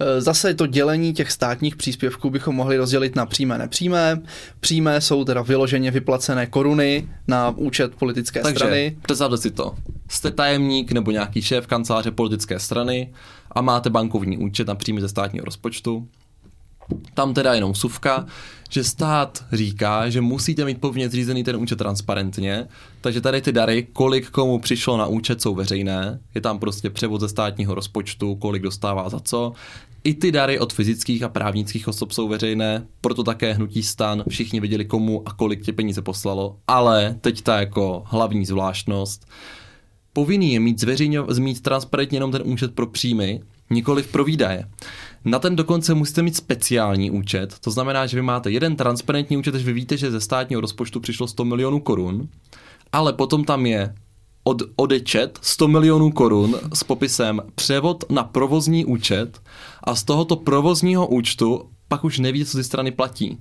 E, 0.00 0.20
zase 0.20 0.54
to 0.54 0.66
dělení 0.66 1.12
těch 1.12 1.30
státních 1.32 1.76
příspěvků 1.76 2.30
bychom 2.30 2.54
mohli 2.54 2.76
rozdělit 2.76 3.16
na 3.16 3.26
přímé 3.26 3.58
nepřímé. 3.58 4.22
Přímé 4.60 5.00
jsou 5.00 5.24
teda 5.24 5.42
vyloženě 5.42 5.90
vyplacené 5.90 6.46
koruny 6.46 7.08
na 7.28 7.50
účet 7.50 7.94
politické 7.94 8.40
Takže, 8.40 8.56
strany. 8.56 8.96
představte 9.02 9.36
si 9.36 9.50
to. 9.50 9.74
Jste 10.08 10.30
tajemník 10.30 10.92
nebo 10.92 11.10
nějaký 11.10 11.42
šéf 11.42 11.66
kanceláře 11.66 12.10
politické 12.10 12.58
strany 12.58 13.12
a 13.50 13.60
máte 13.60 13.90
bankovní 13.90 14.38
účet 14.38 14.66
na 14.66 14.74
příjmy 14.74 15.00
ze 15.00 15.08
státního 15.08 15.44
rozpočtu. 15.44 16.08
Tam 17.14 17.34
teda 17.34 17.54
jenom 17.54 17.74
suvka, 17.74 18.26
že 18.70 18.84
stát 18.84 19.44
říká, 19.52 20.10
že 20.10 20.20
musíte 20.20 20.64
mít 20.64 20.80
povinně 20.80 21.08
zřízený 21.08 21.44
ten 21.44 21.56
účet 21.56 21.76
transparentně, 21.76 22.68
takže 23.00 23.20
tady 23.20 23.40
ty 23.40 23.52
dary, 23.52 23.86
kolik 23.92 24.30
komu 24.30 24.58
přišlo 24.58 24.96
na 24.96 25.06
účet, 25.06 25.42
jsou 25.42 25.54
veřejné. 25.54 26.20
Je 26.34 26.40
tam 26.40 26.58
prostě 26.58 26.90
převod 26.90 27.20
ze 27.20 27.28
státního 27.28 27.74
rozpočtu, 27.74 28.34
kolik 28.34 28.62
dostává 28.62 29.08
za 29.08 29.20
co. 29.20 29.52
I 30.04 30.14
ty 30.14 30.32
dary 30.32 30.58
od 30.58 30.72
fyzických 30.72 31.22
a 31.22 31.28
právnických 31.28 31.88
osob 31.88 32.12
jsou 32.12 32.28
veřejné, 32.28 32.86
proto 33.00 33.22
také 33.22 33.52
hnutí 33.52 33.82
stan, 33.82 34.24
všichni 34.28 34.60
viděli 34.60 34.84
komu 34.84 35.22
a 35.28 35.32
kolik 35.32 35.62
tě 35.62 35.72
peníze 35.72 36.02
poslalo, 36.02 36.56
ale 36.68 37.16
teď 37.20 37.42
ta 37.42 37.60
jako 37.60 38.02
hlavní 38.06 38.46
zvláštnost, 38.46 39.28
povinný 40.12 40.52
je 40.52 40.60
mít, 40.60 40.80
zveřejňo, 40.80 41.26
mít 41.38 41.60
transparentně 41.60 42.16
jenom 42.16 42.32
ten 42.32 42.42
účet 42.44 42.74
pro 42.74 42.86
příjmy, 42.86 43.40
nikoli 43.70 44.02
pro 44.02 44.24
výdaje. 44.24 44.68
Na 45.24 45.38
ten 45.38 45.56
dokonce 45.56 45.94
musíte 45.94 46.22
mít 46.22 46.36
speciální 46.36 47.10
účet, 47.10 47.58
to 47.60 47.70
znamená, 47.70 48.06
že 48.06 48.16
vy 48.16 48.22
máte 48.22 48.50
jeden 48.50 48.76
transparentní 48.76 49.36
účet, 49.36 49.54
že 49.54 49.64
vy 49.64 49.72
víte, 49.72 49.96
že 49.96 50.10
ze 50.10 50.20
státního 50.20 50.60
rozpočtu 50.60 51.00
přišlo 51.00 51.28
100 51.28 51.44
milionů 51.44 51.80
korun, 51.80 52.28
ale 52.92 53.12
potom 53.12 53.44
tam 53.44 53.66
je 53.66 53.94
od, 54.44 54.62
odečet 54.76 55.38
100 55.42 55.68
milionů 55.68 56.10
korun 56.10 56.56
s 56.74 56.84
popisem 56.84 57.40
převod 57.54 58.04
na 58.10 58.24
provozní 58.24 58.84
účet 58.84 59.42
a 59.84 59.94
z 59.94 60.04
tohoto 60.04 60.36
provozního 60.36 61.06
účtu 61.06 61.70
pak 61.88 62.04
už 62.04 62.18
neví, 62.18 62.44
co 62.44 62.56
ze 62.56 62.64
strany 62.64 62.90
platí. 62.90 63.38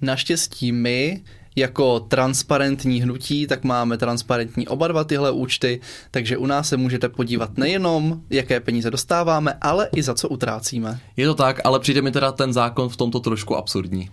Naštěstí 0.00 0.72
my 0.72 1.22
jako 1.56 2.00
transparentní 2.00 3.02
hnutí, 3.02 3.46
tak 3.46 3.64
máme 3.64 3.98
transparentní 3.98 4.68
oba 4.68 4.88
dva 4.88 5.04
tyhle 5.04 5.30
účty, 5.30 5.80
takže 6.10 6.36
u 6.36 6.46
nás 6.46 6.68
se 6.68 6.76
můžete 6.76 7.08
podívat 7.08 7.58
nejenom, 7.58 8.20
jaké 8.30 8.60
peníze 8.60 8.90
dostáváme, 8.90 9.54
ale 9.60 9.88
i 9.96 10.02
za 10.02 10.14
co 10.14 10.28
utrácíme. 10.28 11.00
Je 11.16 11.26
to 11.26 11.34
tak, 11.34 11.60
ale 11.64 11.80
přijde 11.80 12.02
mi 12.02 12.10
teda 12.10 12.32
ten 12.32 12.52
zákon 12.52 12.88
v 12.88 12.96
tomto 12.96 13.20
trošku 13.20 13.56
absurdní. 13.56 14.10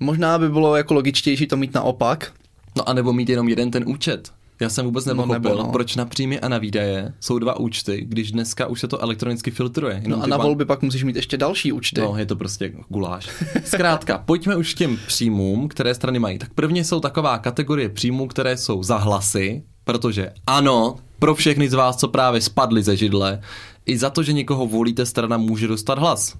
Možná 0.00 0.38
by 0.38 0.48
bylo 0.48 0.76
jako 0.76 0.94
logičtější 0.94 1.46
to 1.46 1.56
mít 1.56 1.74
naopak. 1.74 2.32
No 2.76 2.88
a 2.88 2.92
nebo 2.92 3.12
mít 3.12 3.28
jenom 3.28 3.48
jeden 3.48 3.70
ten 3.70 3.84
účet. 3.86 4.32
Já 4.60 4.68
jsem 4.68 4.84
vůbec 4.84 5.04
No, 5.04 5.14
nepochopil, 5.14 5.50
nebo 5.50 5.62
no. 5.62 5.72
proč 5.72 5.96
na 5.96 6.04
příjmy 6.04 6.40
a 6.40 6.48
na 6.48 6.58
výdaje 6.58 7.12
jsou 7.20 7.38
dva 7.38 7.58
účty, 7.60 8.04
když 8.08 8.32
dneska 8.32 8.66
už 8.66 8.80
se 8.80 8.88
to 8.88 9.02
elektronicky 9.02 9.50
filtruje. 9.50 10.00
Jenom 10.02 10.18
No 10.18 10.24
a 10.24 10.26
na 10.26 10.38
ban- 10.38 10.42
volby 10.42 10.64
pak 10.64 10.82
musíš 10.82 11.04
mít 11.04 11.16
ještě 11.16 11.36
další 11.36 11.72
účty. 11.72 12.00
No, 12.00 12.14
je 12.16 12.26
to 12.26 12.36
prostě 12.36 12.72
guláš. 12.88 13.28
Zkrátka, 13.64 14.18
pojďme 14.18 14.56
už 14.56 14.74
k 14.74 14.78
těm 14.78 14.98
příjmům, 15.06 15.68
které 15.68 15.94
strany 15.94 16.18
mají. 16.18 16.38
Tak 16.38 16.50
prvně 16.54 16.84
jsou 16.84 17.00
taková 17.00 17.38
kategorie 17.38 17.88
příjmů, 17.88 18.26
které 18.28 18.56
jsou 18.56 18.82
za 18.82 18.96
hlasy, 18.96 19.62
protože 19.84 20.32
ano, 20.46 20.96
pro 21.18 21.34
všechny 21.34 21.68
z 21.68 21.74
vás, 21.74 21.96
co 21.96 22.08
právě 22.08 22.40
spadli 22.40 22.82
ze 22.82 22.96
židle, 22.96 23.40
i 23.86 23.98
za 23.98 24.10
to, 24.10 24.22
že 24.22 24.32
někoho 24.32 24.66
volíte, 24.66 25.06
strana 25.06 25.36
může 25.36 25.68
dostat 25.68 25.98
hlas. 25.98 26.34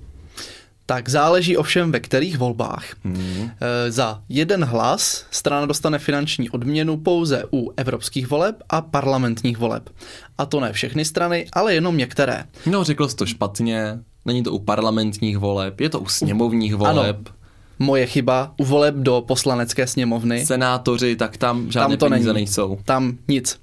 Tak 0.87 1.09
záleží 1.09 1.57
ovšem 1.57 1.93
ve 1.93 2.01
kterých 2.01 2.39
volbách. 2.39 2.85
Hmm. 3.05 3.51
E, 3.61 3.91
za 3.93 4.23
jeden 4.29 4.65
hlas 4.65 5.27
strana 5.31 5.67
dostane 5.67 5.99
finanční 5.99 6.51
odměnu 6.51 6.97
pouze 6.97 7.45
u 7.53 7.73
evropských 7.77 8.31
voleb 8.31 8.57
a 8.71 8.81
parlamentních 8.81 9.59
voleb. 9.59 9.91
A 10.39 10.47
to 10.47 10.61
ne 10.61 10.73
všechny 10.73 11.05
strany, 11.05 11.47
ale 11.53 11.75
jenom 11.75 11.97
některé. 11.97 12.45
No, 12.67 12.85
řekl 12.85 13.09
jsi 13.09 13.17
to 13.17 13.27
špatně, 13.27 13.99
není 14.25 14.43
to 14.43 14.53
u 14.53 14.59
parlamentních 14.59 15.39
voleb, 15.39 15.81
je 15.81 15.89
to 15.89 16.01
u 16.01 16.07
sněmovních 16.09 16.75
voleb. 16.75 17.17
Ano. 17.17 17.37
Moje 17.79 18.07
chyba, 18.07 18.55
u 18.57 18.65
voleb 18.65 18.95
do 18.95 19.25
poslanecké 19.27 19.87
sněmovny. 19.87 20.47
Senátoři, 20.47 21.17
tak 21.17 21.37
tam 21.37 21.71
žádné 21.73 21.97
Tam 21.97 22.09
to 22.09 22.13
peníze 22.13 22.29
není. 22.33 22.45
nejsou. 22.45 22.79
Tam 22.85 23.19
nic. 23.29 23.61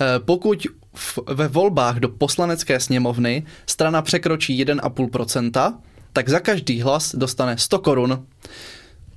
E, 0.00 0.18
Pokud 0.18 0.66
v, 0.94 1.18
ve 1.28 1.48
volbách 1.48 1.96
do 1.96 2.08
poslanecké 2.08 2.80
sněmovny 2.80 3.42
strana 3.66 4.02
překročí 4.02 4.64
1,5%, 4.64 5.74
tak 6.14 6.28
za 6.28 6.40
každý 6.40 6.80
hlas 6.80 7.14
dostane 7.14 7.58
100 7.58 7.78
korun. 7.78 8.26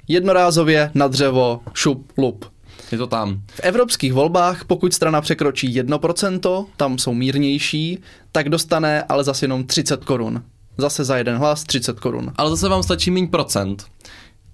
Jednorázově 0.08 0.92
na 0.94 1.08
dřevo, 1.08 1.62
šup, 1.74 2.12
lup. 2.18 2.46
Je 2.92 2.98
to 2.98 3.08
tam. 3.08 3.42
V 3.52 3.60
evropských 3.60 4.14
volbách, 4.14 4.66
pokud 4.66 4.94
strana 4.94 5.22
překročí 5.22 5.82
1%, 5.82 6.66
tam 6.78 6.98
jsou 6.98 7.14
mírnější, 7.14 8.00
tak 8.32 8.50
dostane 8.50 9.04
ale 9.04 9.24
zase 9.24 9.46
jenom 9.46 9.64
30 9.64 10.06
korun. 10.06 10.44
Zase 10.78 11.04
za 11.04 11.18
jeden 11.18 11.38
hlas 11.38 11.64
30 11.64 12.00
korun. 12.00 12.34
Ale 12.36 12.50
zase 12.50 12.70
vám 12.70 12.84
stačí 12.84 13.12
méně 13.12 13.28
procent. 13.28 13.86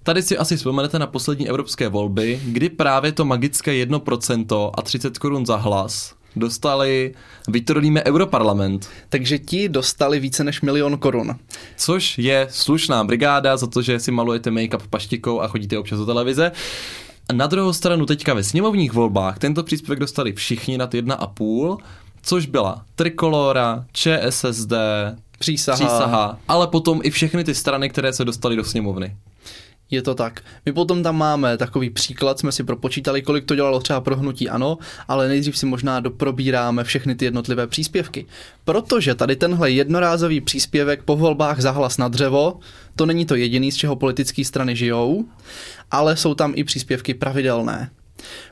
Tady 0.02 0.22
si 0.22 0.38
asi 0.38 0.56
vzpomenete 0.56 0.98
na 0.98 1.06
poslední 1.06 1.48
evropské 1.48 1.88
volby, 1.88 2.40
kdy 2.44 2.68
právě 2.68 3.12
to 3.12 3.24
magické 3.24 3.84
1% 3.84 4.70
a 4.74 4.82
30 4.82 5.18
korun 5.18 5.46
za 5.46 5.56
hlas 5.56 6.14
dostali 6.36 7.14
vytrolíme 7.48 8.04
Europarlament, 8.04 8.88
Takže 9.08 9.38
ti 9.38 9.68
dostali 9.68 10.20
více 10.20 10.44
než 10.44 10.60
milion 10.60 10.98
korun. 10.98 11.36
což 11.76 12.18
je 12.18 12.46
slušná 12.50 13.04
brigáda 13.04 13.56
za 13.56 13.66
to, 13.66 13.82
že 13.82 14.00
si 14.00 14.10
malujete 14.10 14.50
make-up 14.50 14.82
paštikou 14.90 15.40
a 15.40 15.48
chodíte 15.48 15.78
občas 15.78 15.98
do 15.98 16.06
televize. 16.06 16.52
Na 17.32 17.46
druhou 17.46 17.72
stranu 17.72 18.06
teďka 18.06 18.34
ve 18.34 18.44
sněmovních 18.44 18.92
volbách 18.92 19.38
tento 19.38 19.62
příspěvek 19.62 19.98
dostali 19.98 20.32
všichni 20.32 20.78
nad 20.78 20.94
1,5, 20.94 21.78
což 22.22 22.46
byla 22.46 22.84
Trikolora, 22.94 23.84
ČSSD, 23.92 24.72
Přísaha. 25.38 25.76
Přísaha, 25.76 26.38
ale 26.48 26.66
potom 26.66 27.00
i 27.02 27.10
všechny 27.10 27.44
ty 27.44 27.54
strany, 27.54 27.88
které 27.88 28.12
se 28.12 28.24
dostaly 28.24 28.56
do 28.56 28.64
sněmovny. 28.64 29.16
Je 29.90 30.02
to 30.02 30.14
tak. 30.14 30.40
My 30.66 30.72
potom 30.72 31.02
tam 31.02 31.16
máme 31.16 31.56
takový 31.56 31.90
příklad, 31.90 32.38
jsme 32.38 32.52
si 32.52 32.64
propočítali, 32.64 33.22
kolik 33.22 33.44
to 33.44 33.54
dělalo 33.54 33.80
třeba 33.80 34.00
pro 34.00 34.16
hnutí 34.16 34.48
ano, 34.48 34.78
ale 35.08 35.28
nejdřív 35.28 35.58
si 35.58 35.66
možná 35.66 36.00
doprobíráme 36.00 36.84
všechny 36.84 37.14
ty 37.14 37.24
jednotlivé 37.24 37.66
příspěvky. 37.66 38.26
Protože 38.64 39.14
tady 39.14 39.36
tenhle 39.36 39.70
jednorázový 39.70 40.40
příspěvek 40.40 41.02
po 41.02 41.16
volbách 41.16 41.60
za 41.60 41.70
hlas 41.70 41.98
na 41.98 42.08
dřevo, 42.08 42.58
to 42.96 43.06
není 43.06 43.26
to 43.26 43.34
jediný, 43.34 43.72
z 43.72 43.76
čeho 43.76 43.96
politické 43.96 44.44
strany 44.44 44.76
žijou, 44.76 45.24
ale 45.90 46.16
jsou 46.16 46.34
tam 46.34 46.52
i 46.56 46.64
příspěvky 46.64 47.14
pravidelné. 47.14 47.90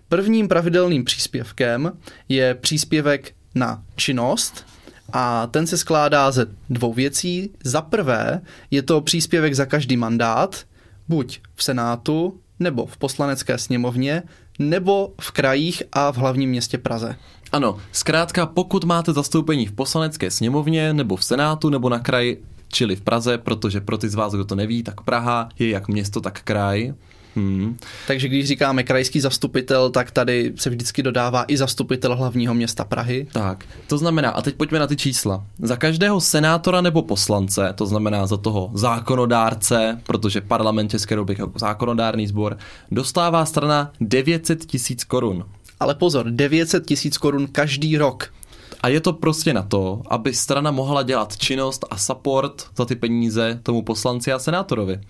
Prvním 0.09 0.49
pravidelným 0.49 1.05
příspěvkem 1.05 1.93
je 2.29 2.55
příspěvek 2.55 3.33
na 3.55 3.83
činnost, 3.97 4.65
a 5.13 5.47
ten 5.47 5.67
se 5.67 5.79
skládá 5.79 6.31
ze 6.31 6.47
dvou 6.71 6.93
věcí. 6.93 7.51
Za 7.65 7.83
prvé 7.83 8.41
je 8.71 8.83
to 8.83 9.01
příspěvek 9.01 9.55
za 9.55 9.67
každý 9.67 9.97
mandát, 9.97 10.65
buď 11.09 11.41
v 11.55 11.65
Senátu, 11.65 12.41
nebo 12.61 12.87
v 12.87 12.97
poslanecké 12.97 13.59
sněmovně, 13.59 14.23
nebo 14.59 15.13
v 15.21 15.31
krajích 15.31 15.83
a 15.93 16.13
v 16.13 16.17
hlavním 16.17 16.51
městě 16.51 16.79
Praze. 16.79 17.17
Ano, 17.53 17.79
zkrátka 17.93 18.47
pokud 18.47 18.85
máte 18.85 19.13
zastoupení 19.13 19.67
v 19.67 19.73
poslanecké 19.73 20.31
sněmovně, 20.31 20.93
nebo 20.93 21.17
v 21.17 21.25
Senátu, 21.25 21.71
nebo 21.71 21.89
na 21.89 21.99
kraji, 21.99 22.43
čili 22.69 22.97
v 22.97 23.01
Praze, 23.01 23.39
protože 23.39 23.81
pro 23.81 23.99
ty 23.99 24.09
z 24.09 24.15
vás, 24.15 24.33
kdo 24.33 24.45
to 24.45 24.55
neví, 24.55 24.83
tak 24.83 25.01
Praha 25.01 25.49
je 25.59 25.69
jak 25.69 25.89
město, 25.89 26.21
tak 26.21 26.43
kraj. 26.43 26.95
Hmm. 27.37 27.77
Takže 28.07 28.29
když 28.29 28.47
říkáme 28.47 28.83
krajský 28.83 29.21
zastupitel, 29.21 29.91
tak 29.91 30.11
tady 30.11 30.53
se 30.57 30.71
vždycky 30.71 31.03
dodává 31.03 31.45
i 31.49 31.57
zastupitel 31.57 32.17
hlavního 32.17 32.55
města 32.55 32.85
Prahy. 32.85 33.27
Tak, 33.33 33.65
to 33.87 33.99
znamená, 33.99 34.31
a 34.31 34.43
teď 34.43 34.55
pojďme 34.55 34.79
na 34.79 34.87
ty 34.87 34.97
čísla. 34.97 35.47
Za 35.59 35.77
každého 35.77 36.21
senátora 36.21 36.81
nebo 36.81 37.03
poslance, 37.03 37.73
to 37.75 37.87
znamená 37.87 38.27
za 38.27 38.37
toho 38.37 38.71
zákonodárce, 38.75 40.01
protože 40.07 40.41
parlament 40.41 40.91
České 40.91 41.15
republiky 41.15 41.43
jako 41.43 41.59
zákonodárný 41.59 42.27
sbor, 42.27 42.59
dostává 42.91 43.45
strana 43.45 43.93
900 44.01 44.65
tisíc 44.67 45.05
korun. 45.05 45.45
Ale 45.81 45.95
pozor, 45.95 46.31
900 46.31 46.87
tisíc 46.87 47.19
korun 47.19 47.47
každý 47.47 47.99
rok. 47.99 48.33
A 48.81 48.89
je 48.89 49.01
to 49.01 49.13
prostě 49.13 49.55
na 49.55 49.63
to, 49.63 50.03
aby 50.11 50.35
strana 50.35 50.71
mohla 50.71 51.03
dělat 51.03 51.37
činnost 51.37 51.85
a 51.91 51.97
support 51.97 52.67
za 52.77 52.85
ty 52.85 52.97
peníze 52.97 53.61
tomu 53.63 53.83
poslanci 53.83 54.33
a 54.33 54.39
senátorovi. 54.39 55.01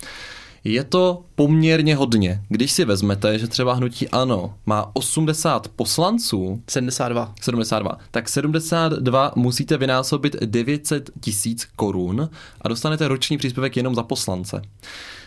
Je 0.64 0.84
to 0.84 1.24
poměrně 1.34 1.96
hodně. 1.96 2.42
Když 2.48 2.72
si 2.72 2.84
vezmete, 2.84 3.38
že 3.38 3.46
třeba 3.46 3.74
hnutí 3.74 4.08
ANO 4.08 4.54
má 4.66 4.90
80 4.92 5.68
poslanců, 5.68 6.62
72. 6.68 7.34
72, 7.40 7.98
tak 8.10 8.28
72 8.28 9.32
musíte 9.36 9.76
vynásobit 9.76 10.36
900 10.44 11.10
tisíc 11.20 11.68
korun 11.76 12.30
a 12.60 12.68
dostanete 12.68 13.08
roční 13.08 13.38
příspěvek 13.38 13.76
jenom 13.76 13.94
za 13.94 14.02
poslance. 14.02 14.62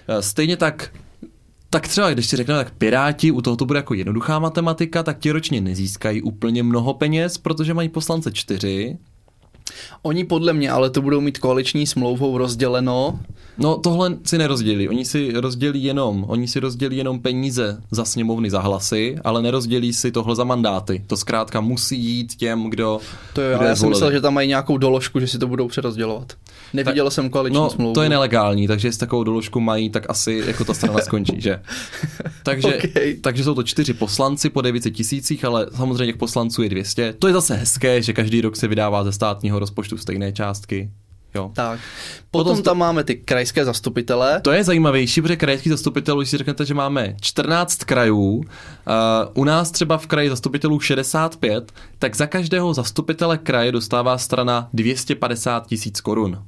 E, 0.08 0.22
Stejně 0.22 0.58
tak 0.58 0.92
tak 1.70 1.88
třeba, 1.88 2.13
když 2.13 2.25
si 2.25 2.36
řekneme, 2.36 2.63
tak 2.63 2.74
Piráti, 2.74 3.32
u 3.32 3.42
toho 3.42 3.56
to 3.56 3.65
bude 3.65 3.80
jako 3.80 3.94
jednoduchá 3.94 4.39
matematika, 4.39 5.04
tak 5.04 5.20
ti 5.20 5.32
ročně 5.32 5.62
nezískají 5.62 6.22
úplně 6.22 6.63
mnoho 6.63 6.94
peněz, 6.94 7.38
protože 7.38 7.74
mají 7.74 7.89
poslance 7.89 8.32
čtyři. 8.32 8.98
Oni 10.01 10.24
podle 10.24 10.54
mě 10.54 10.72
ale 10.72 10.89
to 10.89 11.01
budou 11.01 11.22
mít 11.22 11.38
koaliční 11.38 11.88
smlouvou 11.88 12.38
rozděleno. 12.38 13.20
No 13.58 13.78
tohle 13.78 14.18
si 14.26 14.38
nerozdělí, 14.38 14.90
oni 14.90 15.06
si 15.06 15.32
rozdělí 15.32 15.84
jenom, 15.84 16.26
oni 16.28 16.48
si 16.48 16.60
rozdělí 16.60 16.98
jenom 16.98 17.20
peníze 17.20 17.82
za 17.92 18.06
sněmovny 18.06 18.50
za 18.50 18.60
hlasy, 18.60 19.16
ale 19.24 19.42
nerozdělí 19.42 19.94
si 19.94 20.12
tohle 20.12 20.36
za 20.36 20.44
mandáty. 20.44 21.04
To 21.08 21.18
zkrátka 21.18 21.62
musí 21.62 22.00
jít 22.06 22.36
těm, 22.36 22.70
kdo, 22.70 23.00
To 23.34 23.42
jo, 23.42 23.58
kdo 23.58 23.66
já 23.68 23.76
jsem 23.76 23.90
myslel, 23.90 24.12
že 24.12 24.22
tam 24.22 24.34
mají 24.34 24.48
nějakou 24.48 24.78
doložku, 24.78 25.20
že 25.20 25.28
si 25.28 25.40
to 25.40 25.48
budou 25.48 25.68
přerozdělovat. 25.68 26.34
Neviděl 26.74 27.10
jsem 27.12 27.30
koaliční 27.30 27.60
No, 27.60 27.70
smlouvu. 27.70 27.94
to 27.94 28.02
je 28.02 28.10
nelegální, 28.10 28.68
takže 28.68 28.88
jestli 28.88 29.00
takovou 29.00 29.24
doložku 29.24 29.60
mají, 29.60 29.90
tak 29.90 30.10
asi 30.10 30.44
jako 30.48 30.66
ta 30.66 30.74
strana 30.74 31.00
skončí, 31.02 31.42
že? 31.42 31.60
Takže, 32.44 32.76
Okay. 32.76 33.14
takže 33.22 33.44
jsou 33.44 33.54
to 33.56 33.64
čtyři 33.64 33.94
poslanci 33.94 34.50
po 34.50 34.62
900 34.62 34.94
tisících, 34.94 35.46
ale 35.46 35.68
samozřejmě 35.76 36.06
těch 36.06 36.18
poslanců 36.18 36.64
je 36.64 36.70
200. 36.70 37.14
To 37.20 37.28
je 37.28 37.34
zase 37.34 37.56
hezké, 37.56 38.02
že 38.02 38.14
každý 38.14 38.42
rok 38.42 38.56
se 38.56 38.68
vydává 38.68 39.04
ze 39.04 39.12
státního 39.12 39.60
rozpočtu 39.60 39.98
stejné 39.98 40.32
částky. 40.34 40.90
Jo. 41.36 41.51
Tak. 41.54 41.80
Potom, 42.32 42.51
Potom 42.51 42.63
tam 42.63 42.77
máme 42.77 43.04
ty 43.04 43.15
krajské 43.15 43.65
zastupitele. 43.65 44.42
To 44.42 44.51
je 44.51 44.63
zajímavější, 44.63 45.22
protože 45.22 45.36
krajský 45.36 45.70
zastupitelů, 45.70 46.20
když 46.22 46.30
si 46.30 46.38
řeknete, 46.38 46.65
že 46.65 46.74
máme 46.74 47.15
14 47.22 47.84
krajů, 47.84 48.32
uh, 48.32 48.44
u 49.34 49.44
nás 49.44 49.72
třeba 49.72 49.98
v 49.98 50.08
kraji 50.08 50.30
zastupitelů 50.30 50.80
65, 50.80 51.72
tak 52.00 52.15
za 52.15 52.27
každého 52.27 52.74
zastupitele 52.74 53.38
kraje 53.38 53.72
dostává 53.72 54.18
strana 54.18 54.70
250 54.74 55.68
tisíc 55.68 56.01
korun. 56.01 56.46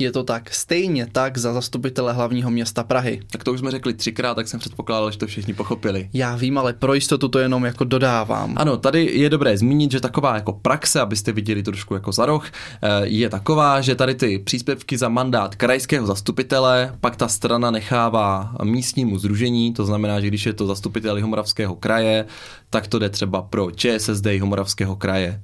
Je 0.00 0.12
to 0.12 0.24
tak. 0.24 0.54
Stejně 0.54 1.06
tak 1.12 1.38
za 1.38 1.52
zastupitele 1.52 2.12
hlavního 2.12 2.50
města 2.50 2.84
Prahy. 2.84 3.20
Tak 3.30 3.44
to 3.44 3.52
už 3.52 3.60
jsme 3.60 3.70
řekli 3.70 3.94
třikrát, 3.94 4.34
tak 4.34 4.48
jsem 4.48 4.60
předpokládal, 4.60 5.10
že 5.10 5.18
to 5.18 5.26
všichni 5.26 5.54
pochopili. 5.54 6.08
Já 6.12 6.36
vím, 6.36 6.58
ale 6.58 6.72
pro 6.72 6.94
jistotu 6.94 7.28
to 7.28 7.38
jenom 7.38 7.64
jako 7.64 7.84
dodávám. 7.84 8.54
Ano, 8.56 8.76
tady 8.76 9.10
je 9.12 9.30
dobré 9.30 9.58
zmínit, 9.58 9.90
že 9.90 10.00
taková 10.00 10.34
jako 10.34 10.52
praxe, 10.52 11.00
abyste 11.00 11.32
viděli 11.32 11.62
trošku 11.62 11.94
jako 11.94 12.12
za 12.12 12.26
roh, 12.26 12.46
eh, 12.46 12.88
je 13.02 13.28
taková, 13.28 13.80
že 13.80 13.94
tady 13.94 14.14
ty 14.14 14.38
příspěvky 14.38 14.98
za 14.98 15.08
mandát 15.08 15.54
krajského 15.54 16.06
zastupitele, 16.06 16.94
pak 17.00 17.16
ta 17.16 17.28
strana 17.28 17.70
nechává 17.70 18.54
místnímu 18.62 19.18
združení, 19.18 19.72
to 19.72 19.84
znamená, 19.84 20.20
že 20.20 20.26
když 20.26 20.46
je 20.46 20.52
to 20.52 20.66
zastupitel 20.66 21.16
Jihomoravského 21.16 21.76
kraje, 21.76 22.24
tak 22.70 22.86
to 22.86 22.98
jde 22.98 23.08
třeba 23.08 23.42
pro 23.42 23.70
ČSSD 23.70 24.26
Jihomoravského 24.26 24.96
kraje. 24.96 25.42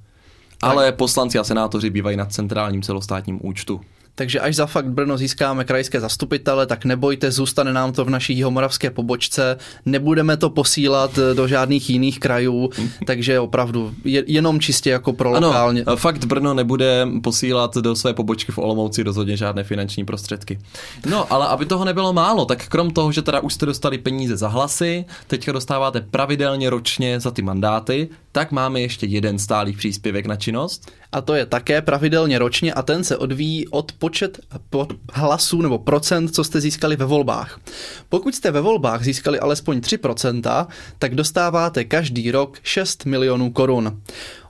Ale 0.62 0.92
poslanci 0.92 1.38
a 1.38 1.44
senátoři 1.44 1.90
bývají 1.90 2.16
na 2.16 2.26
centrálním 2.26 2.82
celostátním 2.82 3.38
účtu. 3.42 3.80
Takže 4.14 4.40
až 4.40 4.56
za 4.56 4.66
fakt 4.66 4.86
Brno 4.86 5.18
získáme 5.18 5.64
krajské 5.64 6.00
zastupitele, 6.00 6.66
tak 6.66 6.84
nebojte, 6.84 7.30
zůstane 7.30 7.72
nám 7.72 7.92
to 7.92 8.04
v 8.04 8.10
naší 8.10 8.36
jihomoravské 8.36 8.90
pobočce, 8.90 9.56
nebudeme 9.86 10.36
to 10.36 10.50
posílat 10.50 11.18
eh, 11.18 11.34
do 11.34 11.48
žádných 11.48 11.90
jiných 11.90 12.20
krajů, 12.20 12.70
takže 13.06 13.40
opravdu 13.40 13.94
je, 14.04 14.24
jenom 14.26 14.60
čistě 14.60 14.90
jako 14.90 15.12
pro 15.12 15.34
Ano, 15.34 15.46
lokálně. 15.46 15.84
fakt 15.94 16.24
Brno 16.24 16.54
nebude 16.54 17.06
posílat 17.22 17.76
do 17.76 17.96
své 17.96 18.14
pobočky 18.14 18.52
v 18.52 18.58
Olomouci 18.58 19.02
rozhodně 19.02 19.36
žádné 19.36 19.64
finanční 19.64 20.04
prostředky. 20.04 20.58
No, 21.10 21.32
ale 21.32 21.48
aby 21.48 21.66
toho 21.66 21.84
nebylo 21.84 22.12
málo, 22.12 22.44
tak 22.44 22.68
krom 22.68 22.90
toho, 22.90 23.12
že 23.12 23.22
teda 23.22 23.40
už 23.40 23.54
jste 23.54 23.66
dostali 23.66 23.98
peníze 23.98 24.36
za 24.36 24.48
hlasy, 24.48 25.04
teďka 25.26 25.52
dostáváte 25.52 26.00
pravidelně 26.00 26.70
ročně 26.70 27.20
za 27.20 27.30
ty 27.30 27.42
mandáty, 27.42 28.08
tak 28.32 28.52
máme 28.52 28.80
ještě 28.80 29.06
jeden 29.06 29.38
stálý 29.38 29.72
příspěvek 29.72 30.26
na 30.26 30.36
činnost. 30.36 30.90
A 31.14 31.20
to 31.20 31.34
je 31.34 31.46
také 31.46 31.82
pravidelně 31.82 32.38
ročně 32.38 32.74
a 32.74 32.82
ten 32.82 33.04
se 33.04 33.16
odvíjí 33.16 33.68
od 33.68 33.92
počet 33.92 34.40
po- 34.70 34.88
hlasů 35.12 35.62
nebo 35.62 35.78
procent, 35.78 36.28
co 36.28 36.44
jste 36.44 36.60
získali 36.60 36.96
ve 36.96 37.04
volbách. 37.04 37.60
Pokud 38.08 38.34
jste 38.34 38.50
ve 38.50 38.60
volbách 38.60 39.04
získali 39.04 39.40
alespoň 39.40 39.78
3%, 39.78 40.66
tak 40.98 41.14
dostáváte 41.14 41.84
každý 41.84 42.30
rok 42.30 42.58
6 42.62 43.04
milionů 43.04 43.50
korun. 43.50 44.00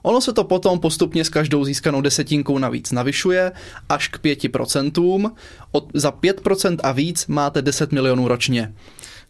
Ono 0.01 0.21
se 0.21 0.33
to 0.33 0.43
potom 0.43 0.79
postupně 0.79 1.25
s 1.25 1.29
každou 1.29 1.65
získanou 1.65 2.01
desetinkou 2.01 2.57
navíc 2.57 2.91
navyšuje 2.91 3.51
až 3.89 4.07
k 4.07 4.23
5%. 4.23 5.31
Od, 5.71 5.85
za 5.93 6.11
5% 6.11 6.77
a 6.83 6.91
víc 6.91 7.27
máte 7.27 7.61
10 7.61 7.91
milionů 7.91 8.27
ročně. 8.27 8.73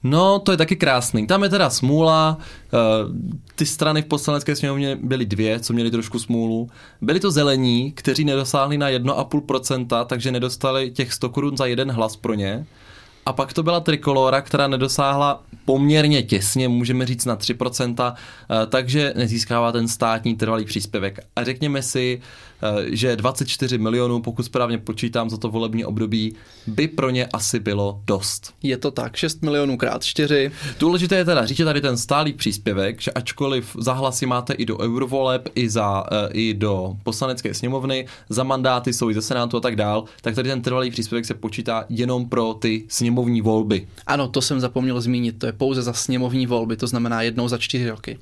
No, 0.08 0.40
to 0.40 0.52
je 0.52 0.58
taky 0.58 0.76
krásný. 0.76 1.28
Tam 1.28 1.44
je 1.44 1.50
teda 1.50 1.70
smůla, 1.70 2.38
eh, 2.74 2.78
ty 3.56 3.66
strany 3.66 4.02
v 4.02 4.06
poslanecké 4.06 4.56
sněmovně 4.56 4.98
byly 5.02 5.26
dvě, 5.26 5.60
co 5.60 5.74
měly 5.74 5.92
trošku 5.92 6.20
smůlu. 6.20 6.70
Byli 7.02 7.20
to 7.20 7.32
zelení, 7.32 7.92
kteří 7.92 8.26
nedosáhli 8.26 8.78
na 8.78 8.90
1,5%, 8.90 10.06
takže 10.06 10.32
nedostali 10.32 10.92
těch 10.92 11.14
100 11.14 11.30
korun 11.30 11.58
za 11.58 11.66
jeden 11.66 11.92
hlas 11.92 12.16
pro 12.16 12.34
ně. 12.34 12.66
A 13.26 13.34
pak 13.34 13.54
to 13.54 13.64
byla 13.64 13.80
trikolora, 13.80 14.42
která 14.42 14.68
nedosáhla 14.68 15.44
poměrně 15.66 16.24
těsně, 16.24 16.68
můžeme 16.68 17.06
říct 17.06 17.26
na 17.26 17.36
3%, 17.36 18.16
eh, 18.50 18.66
takže 18.66 19.14
nezískává 19.16 19.72
ten 19.72 19.88
státní 19.88 20.36
trvalý 20.36 20.66
příspěvek. 20.66 21.20
A 21.36 21.44
řekněme 21.44 21.82
si, 21.82 22.22
že 22.86 23.16
24 23.16 23.78
milionů, 23.78 24.22
pokud 24.22 24.44
správně 24.44 24.78
počítám 24.78 25.30
za 25.30 25.38
to 25.38 25.50
volební 25.50 25.86
období, 25.86 26.36
by 26.68 26.88
pro 26.88 27.10
ně 27.10 27.26
asi 27.26 27.60
bylo 27.60 28.02
dost. 28.08 28.54
Je 28.64 28.78
to 28.78 28.92
tak, 28.92 29.16
6 29.16 29.42
milionů 29.42 29.78
krát 29.78 30.04
4. 30.04 30.52
Důležité 30.80 31.16
je 31.16 31.26
teda 31.26 31.46
říct, 31.46 31.58
že 31.58 31.66
tady 31.66 31.82
ten 31.82 31.98
stálý 31.98 32.34
příspěvek, 32.34 33.02
že 33.02 33.12
ačkoliv 33.12 33.76
za 33.80 33.94
hlasy 33.94 34.26
máte 34.26 34.54
i 34.54 34.66
do 34.66 34.78
eurovoleb, 34.78 35.50
i, 35.56 35.70
za, 35.70 36.04
e, 36.12 36.30
i 36.34 36.54
do 36.54 36.96
poslanecké 37.04 37.54
sněmovny, 37.54 38.06
za 38.30 38.44
mandáty 38.44 38.94
jsou 38.94 39.10
i 39.10 39.14
ze 39.14 39.22
senátu 39.22 39.58
a 39.58 39.60
tak 39.60 39.76
dál, 39.76 40.04
tak 40.22 40.36
tady 40.36 40.50
ten 40.50 40.62
trvalý 40.62 40.92
příspěvek 40.92 41.26
se 41.26 41.34
počítá 41.34 41.86
jenom 41.90 42.30
pro 42.30 42.54
ty 42.54 42.84
sněmovní 42.88 43.42
volby. 43.42 43.88
Ano, 44.08 44.28
to 44.28 44.42
jsem 44.42 44.60
zapomněl 44.60 45.02
zmínit, 45.02 45.40
to 45.40 45.46
je 45.46 45.52
pouze 45.52 45.82
za 45.82 45.94
sněmovní 45.94 46.48
volby, 46.48 46.78
to 46.78 46.88
znamená 46.88 47.22
jednou 47.22 47.48
za 47.48 47.58
čtyři 47.58 47.90
roky. 47.90 48.20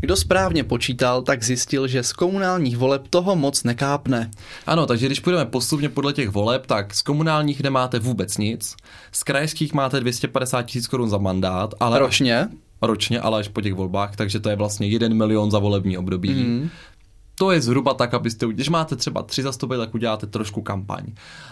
Kdo 0.00 0.16
správně 0.16 0.64
počítal, 0.64 1.22
tak 1.22 1.44
zjistil, 1.44 1.86
že 1.86 2.02
z 2.02 2.12
komunálních 2.12 2.76
voleb 2.76 3.08
toho 3.10 3.36
moc 3.36 3.62
nekápne. 3.70 4.30
Ano, 4.66 4.86
takže 4.86 5.06
když 5.06 5.20
půjdeme 5.20 5.44
postupně 5.44 5.88
podle 5.88 6.12
těch 6.12 6.28
voleb, 6.28 6.66
tak 6.66 6.94
z 6.94 7.02
komunálních 7.02 7.60
nemáte 7.62 7.98
vůbec 7.98 8.38
nic, 8.38 8.76
z 9.12 9.22
krajských 9.22 9.72
máte 9.74 10.00
250 10.00 10.62
tisíc 10.62 10.86
korun 10.86 11.10
za 11.10 11.18
mandát, 11.18 11.74
ale 11.80 11.98
Ročně? 11.98 12.48
ročně, 12.82 13.20
ale 13.20 13.40
až 13.40 13.48
po 13.48 13.60
těch 13.60 13.74
volbách, 13.74 14.16
takže 14.16 14.40
to 14.40 14.50
je 14.50 14.56
vlastně 14.56 14.88
1 14.88 15.08
milion 15.08 15.50
za 15.50 15.58
volební 15.58 15.98
období. 15.98 16.34
Mm. 16.34 16.70
To 17.34 17.50
je 17.50 17.60
zhruba 17.60 17.94
tak, 17.94 18.14
abyste, 18.14 18.46
když 18.46 18.68
máte 18.68 18.96
třeba 18.96 19.22
tři 19.22 19.42
zastupitele, 19.42 19.86
tak 19.86 19.94
uděláte 19.94 20.26
trošku 20.26 20.62
kampaň. 20.62 21.04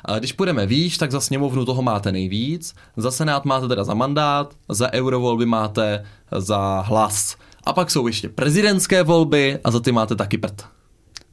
A 0.05 0.19
když 0.19 0.33
půjdeme 0.33 0.67
výš, 0.67 0.99
tak 0.99 1.11
za 1.11 1.21
sněmovnu 1.21 1.65
toho 1.65 1.83
máte 1.83 2.13
nejvíc, 2.13 2.75
za 2.97 3.11
senát 3.11 3.45
máte 3.45 3.69
teda 3.69 3.85
za 3.85 3.95
mandát, 3.95 4.55
za 4.69 4.93
eurovolby 4.93 5.47
máte 5.47 6.05
za 6.39 6.81
hlas. 6.81 7.37
A 7.65 7.73
pak 7.73 7.91
jsou 7.91 8.07
ještě 8.07 8.29
prezidentské 8.29 9.03
volby 9.03 9.59
a 9.65 9.71
za 9.71 9.81
ty 9.81 9.93
máte 9.93 10.17
taky 10.17 10.39
prd. 10.39 10.78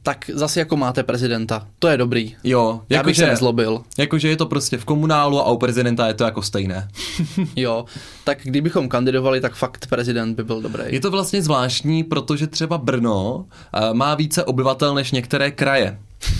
Tak 0.06 0.30
zase 0.34 0.60
jako 0.60 0.76
máte 0.76 1.02
prezidenta, 1.02 1.66
to 1.78 1.88
je 1.88 1.96
dobrý. 1.96 2.34
Jo, 2.44 2.80
Já 2.90 3.02
bych 3.02 3.16
se 3.16 3.26
nezlobil. 3.26 3.82
Jakože 3.98 4.28
je 4.28 4.36
to 4.36 4.46
prostě 4.46 4.78
v 4.78 4.84
komunálu 4.84 5.40
a 5.40 5.50
u 5.50 5.58
prezidenta 5.58 6.06
je 6.08 6.14
to 6.14 6.24
jako 6.24 6.42
stejné. 6.42 6.88
Jo, 7.56 7.84
tak 8.24 8.38
kdybychom 8.42 8.88
kandidovali, 8.88 9.40
tak 9.40 9.54
fakt 9.54 9.86
prezident 9.86 10.34
by 10.34 10.44
byl 10.44 10.62
dobrý. 10.62 10.82
Je 10.86 11.00
to 11.00 11.10
vlastně 11.10 11.42
zvláštní, 11.42 12.04
protože 12.04 12.46
třeba 12.46 12.78
Brno 12.78 13.44
eh, 13.74 13.94
má 13.94 14.14
více 14.14 14.44
obyvatel 14.44 14.94
než 14.94 15.12
některé 15.12 15.50
kraje. 15.50 15.98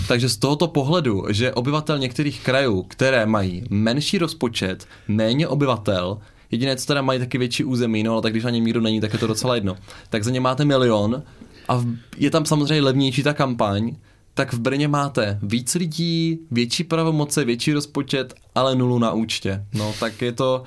Takže 0.08 0.28
z 0.28 0.36
tohoto 0.36 0.68
pohledu, 0.68 1.24
že 1.30 1.52
obyvatel 1.52 1.98
některých 1.98 2.40
krajů, 2.40 2.82
které 2.82 3.26
mají 3.26 3.64
menší 3.70 4.18
rozpočet, 4.18 4.86
méně 5.08 5.48
obyvatel, 5.48 6.18
jediné, 6.50 6.76
co 6.76 6.86
teda 6.86 7.02
mají 7.02 7.18
taky 7.18 7.38
větší 7.38 7.64
území, 7.64 8.02
no 8.02 8.12
ale 8.12 8.22
tak 8.22 8.32
když 8.32 8.44
na 8.44 8.50
něm 8.50 8.64
nikdo 8.64 8.80
není, 8.80 9.00
tak 9.00 9.12
je 9.12 9.18
to 9.18 9.26
docela 9.26 9.54
jedno. 9.54 9.76
Tak 10.10 10.24
za 10.24 10.30
ně 10.30 10.40
máte 10.40 10.64
milion 10.64 11.22
a 11.68 11.84
je 12.16 12.30
tam 12.30 12.44
samozřejmě 12.44 12.82
levnější 12.82 13.22
ta 13.22 13.34
kampaň, 13.34 13.96
tak 14.34 14.52
v 14.52 14.58
Brně 14.58 14.88
máte 14.88 15.38
víc 15.42 15.74
lidí, 15.74 16.38
větší 16.50 16.84
pravomoce, 16.84 17.44
větší 17.44 17.72
rozpočet, 17.72 18.34
ale 18.54 18.74
nulu 18.74 18.98
na 18.98 19.12
účtě. 19.12 19.64
No 19.74 19.94
tak 20.00 20.22
je 20.22 20.32
to, 20.32 20.62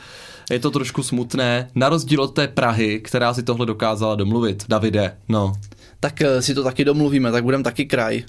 je 0.51 0.59
to 0.59 0.71
trošku 0.71 1.03
smutné, 1.03 1.69
na 1.75 1.89
rozdíl 1.89 2.21
od 2.21 2.35
té 2.35 2.47
Prahy, 2.47 2.99
která 2.99 3.33
si 3.33 3.43
tohle 3.43 3.65
dokázala 3.65 4.15
domluvit. 4.15 4.65
Davide, 4.69 5.17
no. 5.29 5.53
Tak 5.99 6.21
eh, 6.21 6.41
si 6.41 6.53
to 6.53 6.63
taky 6.63 6.85
domluvíme, 6.85 7.31
tak 7.31 7.43
budeme 7.43 7.63
taky 7.63 7.85
kraj. 7.85 8.23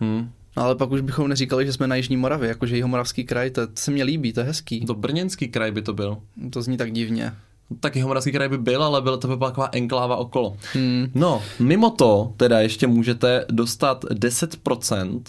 Hm. 0.00 0.30
No 0.56 0.62
ale 0.62 0.74
pak 0.74 0.90
už 0.90 1.00
bychom 1.00 1.28
neříkali, 1.28 1.66
že 1.66 1.72
jsme 1.72 1.86
na 1.86 1.96
Jižní 1.96 2.16
Moravě, 2.16 2.48
jakože 2.48 2.76
Jihomoravský 2.76 3.24
kraj, 3.24 3.50
to, 3.50 3.66
to 3.66 3.72
se 3.74 3.90
mně 3.90 4.04
líbí, 4.04 4.32
to 4.32 4.40
je 4.40 4.46
hezký. 4.46 4.86
To 4.86 4.94
brněnský 4.94 5.48
kraj 5.48 5.70
by 5.70 5.82
to 5.82 5.92
byl. 5.92 6.18
To 6.50 6.62
zní 6.62 6.76
tak 6.76 6.92
divně. 6.92 7.32
Tak 7.80 7.96
Jihomoravský 7.96 8.32
kraj 8.32 8.48
by 8.48 8.58
byl, 8.58 8.84
ale 8.84 9.02
byl 9.02 9.18
to 9.18 9.28
by 9.28 9.36
byla 9.36 9.50
taková 9.50 9.68
enkláva 9.72 10.16
okolo. 10.16 10.56
Hmm. 10.72 11.06
No, 11.14 11.42
mimo 11.58 11.90
to 11.90 12.32
teda 12.36 12.60
ještě 12.60 12.86
můžete 12.86 13.44
dostat 13.48 14.04
10% 14.04 15.22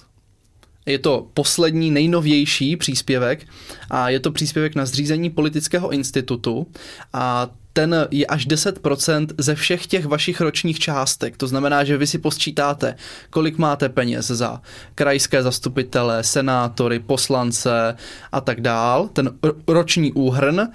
Je 0.85 0.99
to 0.99 1.27
poslední, 1.33 1.91
nejnovější 1.91 2.77
příspěvek 2.77 3.47
a 3.89 4.09
je 4.09 4.19
to 4.19 4.31
příspěvek 4.31 4.75
na 4.75 4.85
zřízení 4.85 5.29
politického 5.29 5.89
institutu 5.91 6.67
a 7.13 7.49
ten 7.73 8.07
je 8.11 8.25
až 8.25 8.47
10% 8.47 9.27
ze 9.37 9.55
všech 9.55 9.87
těch 9.87 10.05
vašich 10.05 10.41
ročních 10.41 10.79
částek. 10.79 11.37
To 11.37 11.47
znamená, 11.47 11.83
že 11.83 11.97
vy 11.97 12.07
si 12.07 12.17
posčítáte, 12.17 12.95
kolik 13.29 13.57
máte 13.57 13.89
peněz 13.89 14.27
za 14.27 14.61
krajské 14.95 15.43
zastupitele, 15.43 16.23
senátory, 16.23 16.99
poslance 16.99 17.95
a 18.31 18.41
tak 18.41 18.61
dál. 18.61 19.09
Ten 19.13 19.27
ro- 19.27 19.55
roční 19.67 20.11
úhrn 20.11 20.67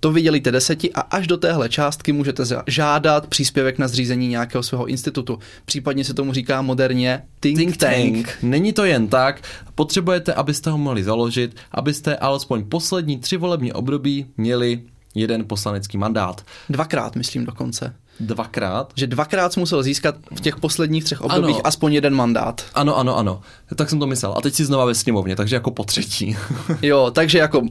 to 0.00 0.12
vydělíte 0.12 0.52
deseti 0.52 0.92
a 0.92 1.00
až 1.00 1.26
do 1.26 1.36
téhle 1.36 1.68
částky 1.68 2.12
můžete 2.12 2.42
žádat 2.66 3.26
příspěvek 3.26 3.78
na 3.78 3.88
zřízení 3.88 4.28
nějakého 4.28 4.62
svého 4.62 4.86
institutu. 4.86 5.38
Případně 5.64 6.04
se 6.04 6.14
tomu 6.14 6.32
říká 6.32 6.62
moderně 6.62 7.22
think, 7.40 7.58
think 7.58 7.76
tank. 7.76 8.38
Není 8.42 8.72
to 8.72 8.84
jen 8.84 9.08
tak, 9.08 9.42
potřebujete, 9.74 10.34
abyste 10.34 10.70
ho 10.70 10.78
mohli 10.78 11.04
založit, 11.04 11.56
abyste 11.72 12.16
alespoň 12.16 12.64
poslední 12.64 13.18
tři 13.18 13.36
volební 13.36 13.72
období 13.72 14.26
měli 14.36 14.80
jeden 15.14 15.44
poslanecký 15.44 15.98
mandát. 15.98 16.44
Dvakrát, 16.68 17.16
myslím 17.16 17.46
dokonce. 17.46 17.94
Dvakrát? 18.20 18.92
Že 18.96 19.06
dvakrát 19.06 19.52
jsi 19.52 19.60
musel 19.60 19.82
získat 19.82 20.14
v 20.36 20.40
těch 20.40 20.56
posledních 20.56 21.04
třech 21.04 21.20
obdobích 21.20 21.54
Ano. 21.56 21.66
aspoň 21.66 21.92
jeden 21.92 22.14
mandát. 22.14 22.64
Ano, 22.74 22.96
ano, 22.98 23.16
ano. 23.18 23.40
Tak 23.76 23.90
jsem 23.90 23.98
to 23.98 24.06
myslel. 24.06 24.34
A 24.36 24.40
teď 24.40 24.54
si 24.54 24.64
znova 24.64 24.84
ve 24.84 24.94
sněmovně, 24.94 25.36
takže 25.36 25.56
jako 25.56 25.70
po 25.70 25.84
třetí. 25.84 26.36
Jo, 26.82 27.10
takže 27.14 27.38
jako 27.38 27.62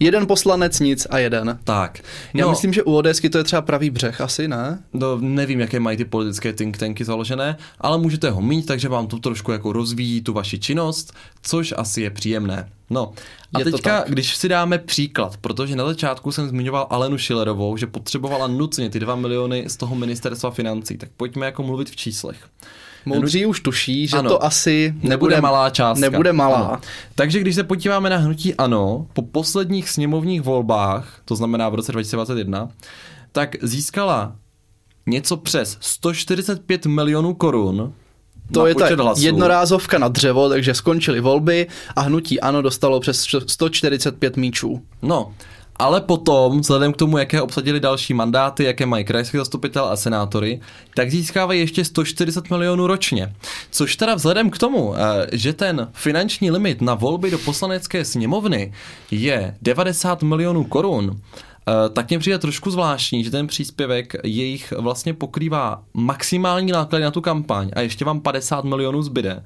jeden 0.00 0.26
poslanec 0.26 0.80
nic 0.80 1.06
a 1.10 1.18
jeden. 1.18 1.58
tak. 1.64 1.98
Já 2.34 2.44
No, 2.44 2.50
myslím, 2.50 2.72
že 2.72 2.82
u 2.82 2.92
ODSky 2.96 3.30
to 3.30 3.38
je 3.38 3.44
třeba 3.44 3.62
pravý 3.62 3.90
břeh, 3.90 4.20
asi 4.20 4.48
ne? 4.48 4.78
No, 4.92 5.18
nevím, 5.20 5.60
jaké 5.60 5.80
mají 5.80 5.96
ty 5.96 6.04
politické 6.04 6.52
think 6.52 6.78
tanky 6.78 7.04
založené, 7.04 7.56
ale 7.80 7.98
můžete 7.98 8.30
ho 8.30 8.42
mít, 8.42 8.66
takže 8.66 8.88
vám 8.88 9.06
to 9.06 9.18
trošku 9.18 9.52
jako 9.52 9.72
rozvíjí 9.72 10.20
tu 10.20 10.32
vaši 10.32 10.58
činnost, 10.58 11.12
což 11.42 11.74
asi 11.76 12.00
je 12.02 12.10
příjemné. 12.10 12.68
No 12.90 13.12
a 13.54 13.58
Je 13.58 13.64
teďka, 13.64 14.04
když 14.08 14.36
si 14.36 14.48
dáme 14.48 14.78
příklad, 14.78 15.36
protože 15.36 15.76
na 15.76 15.86
začátku 15.86 16.32
jsem 16.32 16.48
zmiňoval 16.48 16.86
Alenu 16.90 17.18
Schillerovou, 17.18 17.76
že 17.76 17.86
potřebovala 17.86 18.46
nutně 18.46 18.90
ty 18.90 19.00
2 19.00 19.14
miliony 19.14 19.64
z 19.68 19.76
toho 19.76 19.94
ministerstva 19.94 20.50
financí, 20.50 20.98
tak 20.98 21.08
pojďme 21.16 21.46
jako 21.46 21.62
mluvit 21.62 21.90
v 21.90 21.96
číslech. 21.96 22.36
Moudří 23.06 23.46
už 23.46 23.60
tuší, 23.60 24.06
že 24.06 24.16
Ano. 24.16 24.30
to 24.30 24.44
asi 24.44 24.92
nebude, 24.94 25.08
Nebude 25.08 25.40
malá 25.40 25.70
částka. 25.70 26.00
Nebude 26.10 26.32
malá. 26.32 26.56
Ano. 26.56 26.80
Takže 27.14 27.40
když 27.40 27.54
se 27.54 27.64
podíváme 27.64 28.10
na 28.10 28.16
hnutí 28.16 28.54
ANO, 28.54 29.06
po 29.12 29.22
posledních 29.22 29.88
sněmovních 29.90 30.42
volbách, 30.42 31.20
to 31.24 31.36
znamená 31.36 31.68
v 31.68 31.74
roce 31.74 31.92
2021, 31.92 32.68
tak 33.32 33.56
získala 33.62 34.36
něco 35.06 35.36
přes 35.36 35.78
145 35.80 36.86
milionů 36.86 37.34
korun 37.34 37.92
To 38.52 38.66
je 38.66 38.74
ta 38.74 39.02
hlasů. 39.02 39.24
jednorázovka 39.24 39.98
na 39.98 40.08
dřevo, 40.08 40.48
takže 40.48 40.74
skončily 40.74 41.20
volby 41.20 41.66
a 41.96 42.00
hnutí 42.00 42.40
ANO 42.40 42.62
dostalo 42.62 43.00
přes 43.00 43.26
145 43.46 44.36
míčů. 44.36 44.82
No, 45.02 45.32
ale 45.78 46.00
potom, 46.00 46.60
vzhledem 46.60 46.92
k 46.92 46.96
tomu, 46.96 47.18
jaké 47.18 47.42
obsadili 47.42 47.80
další 47.80 48.14
mandáty, 48.14 48.64
jaké 48.64 48.86
mají 48.86 49.04
krajské 49.04 49.38
zastupitel 49.38 49.84
a 49.84 49.96
senátory, 49.96 50.60
tak 50.94 51.10
získávají 51.10 51.60
ještě 51.60 51.84
140 51.84 52.50
milionů 52.50 52.86
ročně. 52.86 53.34
Což 53.70 53.96
teda 53.96 54.14
vzhledem 54.14 54.50
k 54.50 54.58
tomu, 54.58 54.94
eh, 54.96 55.26
že 55.32 55.52
ten 55.52 55.88
finanční 55.92 56.50
limit 56.50 56.80
na 56.80 56.94
volby 56.94 57.30
do 57.30 57.38
poslanecké 57.38 58.04
sněmovny 58.04 58.72
je 59.10 59.56
90 59.62 60.22
milionů 60.22 60.64
korun, 60.64 61.20
tak 61.92 62.08
mě 62.08 62.18
přijde 62.18 62.38
trošku 62.38 62.70
zvláštní, 62.70 63.24
že 63.24 63.30
ten 63.30 63.46
příspěvek 63.46 64.14
jejich 64.24 64.72
vlastně 64.72 65.14
pokrývá 65.14 65.82
maximální 65.94 66.72
náklady 66.72 67.04
na 67.04 67.10
tu 67.10 67.20
kampaň 67.20 67.70
a 67.76 67.80
ještě 67.80 68.04
vám 68.04 68.20
50 68.20 68.64
milionů 68.64 69.02
zbyde. 69.02 69.42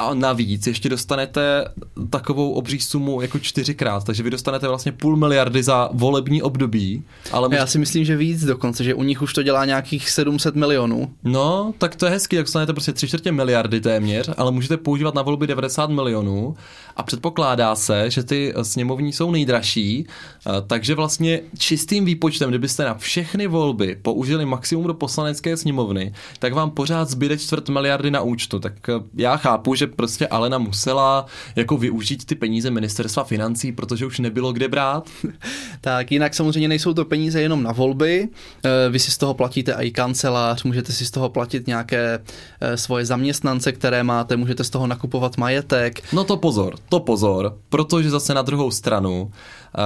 A 0.00 0.14
navíc 0.14 0.66
ještě 0.66 0.88
dostanete 0.88 1.64
takovou 2.10 2.52
obří 2.52 2.80
sumu 2.80 3.20
jako 3.20 3.38
čtyřikrát, 3.38 4.04
takže 4.04 4.22
vy 4.22 4.30
dostanete 4.30 4.68
vlastně 4.68 4.92
půl 4.92 5.16
miliardy 5.16 5.62
za 5.62 5.90
volební 5.92 6.42
období, 6.42 7.02
ale 7.32 7.48
Já 7.56 7.66
si 7.66 7.78
myslím, 7.78 8.04
že 8.04 8.16
víc 8.16 8.44
dokonce, 8.44 8.84
že 8.84 8.94
u 8.94 9.02
nich 9.02 9.22
už 9.22 9.32
to 9.32 9.42
dělá 9.42 9.64
nějakých 9.64 10.10
700 10.10 10.54
milionů. 10.54 11.10
No, 11.24 11.74
tak 11.78 11.96
to 11.96 12.06
je 12.06 12.10
hezký, 12.10 12.36
tak 12.36 12.44
dostanete 12.44 12.72
prostě 12.72 12.92
tři 12.92 13.08
čtvrtě 13.08 13.32
miliardy 13.32 13.80
téměř, 13.80 14.30
ale 14.36 14.52
můžete 14.52 14.76
používat 14.76 15.14
na 15.14 15.22
volby 15.22 15.46
90 15.46 15.90
milionů 15.90 16.56
a 16.96 17.02
předpokládá 17.02 17.74
se, 17.74 18.10
že 18.10 18.22
ty 18.22 18.54
sněmovní 18.62 19.12
jsou 19.12 19.30
nejdražší, 19.30 20.06
eh, 20.06 20.50
takže 20.66 20.94
vlastně 20.94 21.40
čistým 21.58 22.04
výpočtem, 22.04 22.48
kdybyste 22.48 22.84
na 22.84 22.94
všechny 22.94 23.46
volby 23.46 23.98
použili 24.02 24.46
maximum 24.46 24.86
do 24.86 24.94
poslanecké 24.94 25.56
sněmovny, 25.56 26.12
tak 26.38 26.52
vám 26.52 26.70
pořád 26.70 27.08
zbyde 27.08 27.38
čtvrt 27.38 27.68
miliardy 27.68 28.10
na 28.10 28.20
účtu. 28.20 28.58
Tak 28.58 28.88
eh, 28.88 28.92
já 29.14 29.36
chápu, 29.36 29.74
že 29.74 29.89
prostě 29.96 30.26
Alena 30.26 30.58
musela 30.58 31.26
jako 31.56 31.76
využít 31.76 32.24
ty 32.24 32.34
peníze 32.34 32.70
ministerstva 32.70 33.24
financí, 33.24 33.72
protože 33.72 34.06
už 34.06 34.18
nebylo 34.18 34.52
kde 34.52 34.68
brát. 34.68 35.10
Tak 35.80 36.12
jinak 36.12 36.34
samozřejmě 36.34 36.68
nejsou 36.68 36.94
to 36.94 37.04
peníze 37.04 37.40
jenom 37.40 37.62
na 37.62 37.72
volby, 37.72 38.28
Eh, 38.64 38.90
vy 38.90 38.98
si 38.98 39.10
z 39.10 39.18
toho 39.18 39.34
platíte 39.34 39.72
i 39.72 39.90
kancelář, 39.90 40.64
můžete 40.64 40.92
si 40.92 41.06
z 41.06 41.10
toho 41.10 41.28
platit 41.28 41.66
nějaké 41.66 42.18
eh, 42.60 42.76
svoje 42.76 43.06
zaměstnance, 43.06 43.72
které 43.72 44.02
máte, 44.02 44.36
můžete 44.36 44.64
z 44.64 44.70
toho 44.70 44.86
nakupovat 44.86 45.36
majetek. 45.36 46.02
No 46.12 46.24
to 46.24 46.36
pozor, 46.36 46.74
to 46.88 47.00
pozor, 47.00 47.56
protože 47.68 48.10
zase 48.10 48.34
na 48.34 48.42
druhou 48.42 48.70
stranu 48.70 49.30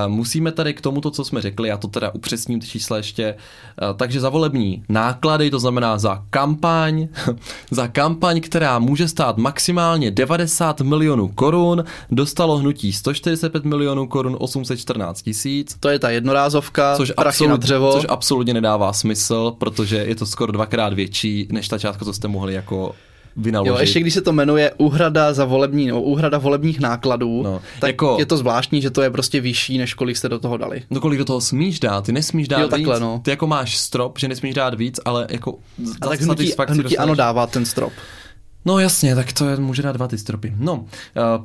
musíme 0.07 0.53
tady 0.53 0.75
k 0.75 0.81
tomuto, 0.81 1.11
co 1.11 1.25
jsme 1.25 1.41
řekli, 1.41 1.69
já 1.69 1.77
to 1.77 1.89
teda 1.89 2.11
upřesním 2.15 2.61
ty 2.61 2.67
čísla 2.67 2.97
ještě, 2.97 3.35
uh, 3.35 3.97
takže 3.97 4.21
za 4.21 4.29
volební 4.29 4.85
náklady, 4.89 5.51
to 5.51 5.59
znamená 5.59 5.99
za 5.99 6.23
kampaň, 6.31 7.09
za 7.71 7.89
kampaň, 7.89 8.41
která 8.41 8.79
může 8.79 9.09
stát 9.09 9.37
maximálně 9.37 10.11
90 10.11 10.81
milionů 10.81 11.29
korun, 11.29 11.85
dostalo 12.11 12.57
hnutí 12.57 12.93
145 12.93 13.65
milionů 13.65 14.07
korun 14.07 14.37
814 14.41 15.23
tisíc, 15.23 15.77
To 15.81 15.89
je 15.89 15.99
ta 15.99 16.11
jednorázovka, 16.11 16.97
což, 16.97 17.13
prachy 17.17 17.47
na 17.47 17.57
dřevo. 17.57 17.93
což 17.93 18.07
absolutně 18.09 18.55
nedává 18.55 18.93
smysl, 18.93 19.55
protože 19.59 19.97
je 19.97 20.15
to 20.15 20.27
skoro 20.27 20.53
dvakrát 20.53 20.93
větší 20.93 21.49
než 21.53 21.69
ta 21.69 21.79
částka, 21.79 22.05
co 22.05 22.13
jste 22.13 22.29
mohli 22.29 22.55
jako 22.55 22.95
vynaložit. 23.37 23.69
Jo, 23.71 23.77
ještě 23.79 24.01
když 24.01 24.15
se 24.15 24.21
to 24.21 24.33
jmenuje 24.33 24.73
úhrada 24.79 25.33
za 25.33 25.45
volební, 25.45 25.87
nebo 25.87 26.03
úhrada 26.03 26.39
volebních 26.39 26.81
nákladů, 26.81 27.43
No, 27.43 27.61
tak 27.81 27.89
jako- 27.89 28.17
je 28.19 28.27
to 28.27 28.37
zvláštní, 28.37 28.83
že 28.83 28.91
to 28.91 29.03
je 29.03 29.11
prostě 29.11 29.41
vyšší, 29.41 29.79
než 29.79 29.95
kolik 29.95 30.17
jste 30.17 30.29
do 30.29 30.39
toho 30.39 30.57
dali. 30.57 30.83
No 30.91 31.01
kolik 31.01 31.19
do 31.19 31.25
toho 31.25 31.41
smíš 31.41 31.81
dát? 31.81 32.05
Ty 32.05 32.13
nesmíš 32.13 32.49
dát 32.49 32.59
Jo, 32.59 32.65
víc. 32.67 32.71
takhle, 32.71 33.01
no. 33.01 33.21
Ty 33.25 33.31
jako 33.31 33.47
máš 33.47 33.77
strop, 33.79 34.19
že 34.19 34.29
nesmíš 34.29 34.55
dát 34.55 34.75
víc, 34.75 35.01
ale 35.05 35.27
jako 35.31 35.55
za 35.85 35.95
A 36.03 36.09
tak 36.09 36.21
hnutí, 36.21 36.53
hnutí 36.69 36.83
dostaneš- 36.83 36.97
ano 36.99 37.15
dává 37.15 37.47
ten 37.47 37.65
strop. 37.65 37.93
No 38.67 38.79
jasně, 38.79 39.15
tak 39.15 39.33
to 39.33 39.49
je, 39.49 39.57
může 39.57 39.83
dát 39.83 39.93
dva 39.93 40.09
ty 40.09 40.19
stropy. 40.19 40.53
No, 40.59 40.75
uh, 40.75 40.87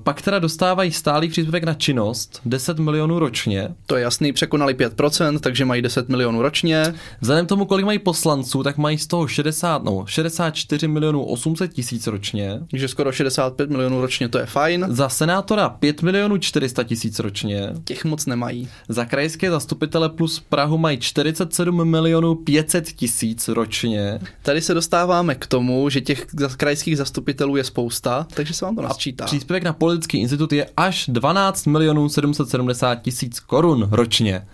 pak 0.04 0.22
teda 0.22 0.40
dostávají 0.40 0.92
stálý 0.92 1.30
příspěvek 1.30 1.64
na 1.64 1.74
činnost, 1.74 2.42
10 2.46 2.80
milionů 2.80 3.20
ročně. 3.20 3.70
To 3.86 3.96
je 3.96 4.02
jasný, 4.04 4.34
překonali 4.34 4.74
5%, 4.74 5.40
takže 5.40 5.66
mají 5.66 5.82
10 5.82 6.10
milionů 6.10 6.42
ročně. 6.42 6.94
Vzhledem 7.22 7.46
tomu, 7.46 7.66
kolik 7.66 7.86
mají 7.86 8.00
poslanců, 8.00 8.64
tak 8.64 8.78
mají 8.78 8.98
z 8.98 9.08
toho 9.08 9.28
60, 9.28 9.84
no, 9.84 10.06
64 10.08 10.88
milionů 10.88 11.24
800 11.24 11.74
tisíc 11.74 12.08
ročně. 12.08 12.60
Takže 12.72 12.88
skoro 12.88 13.12
65 13.12 13.70
milionů 13.70 14.02
ročně, 14.02 14.30
to 14.30 14.38
je 14.40 14.46
fajn. 14.46 14.86
Za 14.90 15.10
senátora 15.10 15.70
5 15.70 16.02
milionů 16.02 16.38
400 16.38 16.84
tisíc 16.84 17.20
ročně. 17.20 17.70
Těch 17.84 18.06
moc 18.06 18.26
nemají. 18.26 18.68
Za 18.90 19.06
krajské 19.06 19.52
zastupitele 19.52 20.10
plus 20.10 20.40
Prahu 20.40 20.78
mají 20.78 20.98
47 20.98 21.90
milionů 21.90 22.36
500 22.36 22.86
tisíc 22.86 23.48
ročně. 23.48 24.20
Tady 24.42 24.62
se 24.62 24.74
dostáváme 24.74 25.36
k 25.36 25.48
tomu, 25.48 25.90
že 25.90 26.02
těch 26.02 26.28
za- 26.40 26.50
krajských 26.58 26.98
zastupitelů 26.98 27.09
je 27.56 27.64
spousta, 27.64 28.28
takže 28.34 28.54
se 28.54 28.66
vám 28.66 28.76
to 28.76 28.82
nasčítá. 28.82 29.26
Příspěvek 29.26 29.64
na 29.64 29.74
politický 29.74 30.18
institut 30.18 30.54
je 30.54 30.70
až 30.78 31.10
12 31.14 31.68
milionů 31.68 32.10
770 32.10 32.96
tisíc 32.96 33.40
korun 33.40 33.88
ročně. 33.92 34.48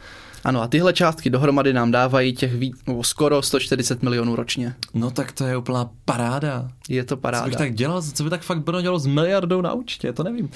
Ano, 0.45 0.61
a 0.61 0.67
tyhle 0.67 0.93
částky 0.93 1.29
dohromady 1.29 1.73
nám 1.73 1.91
dávají 1.91 2.33
těch 2.35 2.55
víc, 2.55 2.75
nebo 2.87 3.03
skoro 3.03 3.41
140 3.41 4.03
milionů 4.03 4.35
ročně. 4.35 4.75
No 4.93 5.11
tak 5.11 5.31
to 5.31 5.43
je 5.43 5.57
úplná 5.57 5.89
paráda. 6.05 6.69
Je 6.89 7.03
to 7.03 7.15
Co 7.15 7.21
paráda. 7.21 7.45
bych 7.45 7.55
tak 7.55 7.73
dělal, 7.73 8.01
co 8.01 8.23
by 8.23 8.29
tak 8.29 8.41
fakt 8.41 8.59
Brno 8.63 8.81
dělalo 8.81 8.99
s 8.99 9.05
miliardou 9.05 9.61
na 9.61 9.73
účtě, 9.73 10.13
to 10.13 10.23
nevím. 10.23 10.49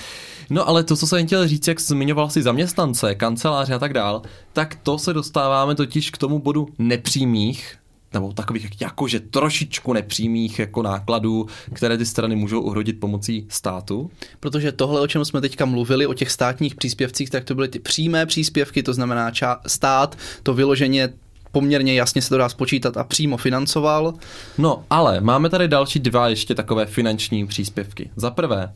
No 0.50 0.68
ale 0.68 0.84
to, 0.84 0.96
co 0.96 1.08
jsem 1.08 1.26
chtěl 1.26 1.48
říct, 1.48 1.68
jak 1.68 1.82
zmiňoval 1.82 2.30
si 2.30 2.42
zaměstnance, 2.42 3.16
kanceláře 3.16 3.74
a 3.74 3.80
tak 3.80 3.94
dál, 3.94 4.22
tak 4.54 4.76
to 4.84 4.98
se 4.98 5.14
dostáváme 5.14 5.76
totiž 5.76 6.12
k 6.12 6.18
tomu 6.18 6.40
bodu 6.40 6.68
nepřímých, 6.80 7.76
nebo 8.14 8.34
takových 8.34 8.82
jakože 8.82 9.20
trošičku 9.20 9.94
nepřímých 9.94 10.60
jako 10.60 10.82
nákladů, 10.82 11.48
které 11.74 11.98
ty 11.98 12.06
strany 12.06 12.36
můžou 12.36 12.62
uhrodit 12.62 13.00
pomocí 13.00 13.46
státu. 13.50 14.12
Protože 14.40 14.72
tohle, 14.72 15.02
o 15.02 15.08
čem 15.08 15.26
jsme 15.26 15.42
teďka 15.42 15.66
mluvili, 15.66 16.08
o 16.08 16.14
těch 16.14 16.32
státních 16.32 16.76
příspěvcích, 16.76 17.30
tak 17.30 17.44
to 17.44 17.56
byly 17.56 17.68
ty 17.68 17.80
přímé 17.80 18.26
příspěvky, 18.26 18.84
to 18.84 18.94
znamená 18.94 19.32
ča- 19.32 19.60
stát 19.68 20.18
to 20.44 20.54
vyloženě 20.54 21.10
poměrně 21.52 21.94
jasně 21.94 22.22
se 22.22 22.30
to 22.30 22.38
dá 22.38 22.50
spočítat 22.50 22.98
a 22.98 23.04
přímo 23.04 23.38
financoval. 23.38 24.14
No, 24.58 24.84
ale 24.90 25.22
máme 25.22 25.50
tady 25.50 25.68
další 25.68 26.00
dva 26.00 26.28
ještě 26.28 26.56
takové 26.56 26.86
finanční 26.86 27.48
příspěvky. 27.48 28.10
Za 28.16 28.32
prvé, 28.32 28.74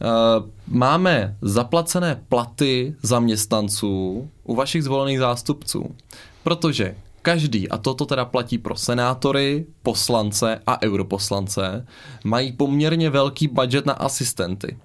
Uh, 0.00 0.46
máme 0.66 1.36
zaplacené 1.42 2.22
platy 2.28 2.94
zaměstnanců 3.02 4.28
u 4.44 4.54
vašich 4.54 4.84
zvolených 4.84 5.18
zástupců, 5.18 5.96
protože 6.42 6.94
každý, 7.22 7.68
a 7.68 7.78
toto 7.78 8.06
teda 8.06 8.24
platí 8.24 8.58
pro 8.58 8.76
senátory, 8.76 9.66
poslance 9.82 10.60
a 10.66 10.82
europoslance, 10.82 11.86
mají 12.24 12.52
poměrně 12.52 13.10
velký 13.10 13.48
budget 13.48 13.86
na 13.86 13.92
asistenty. 13.92 14.76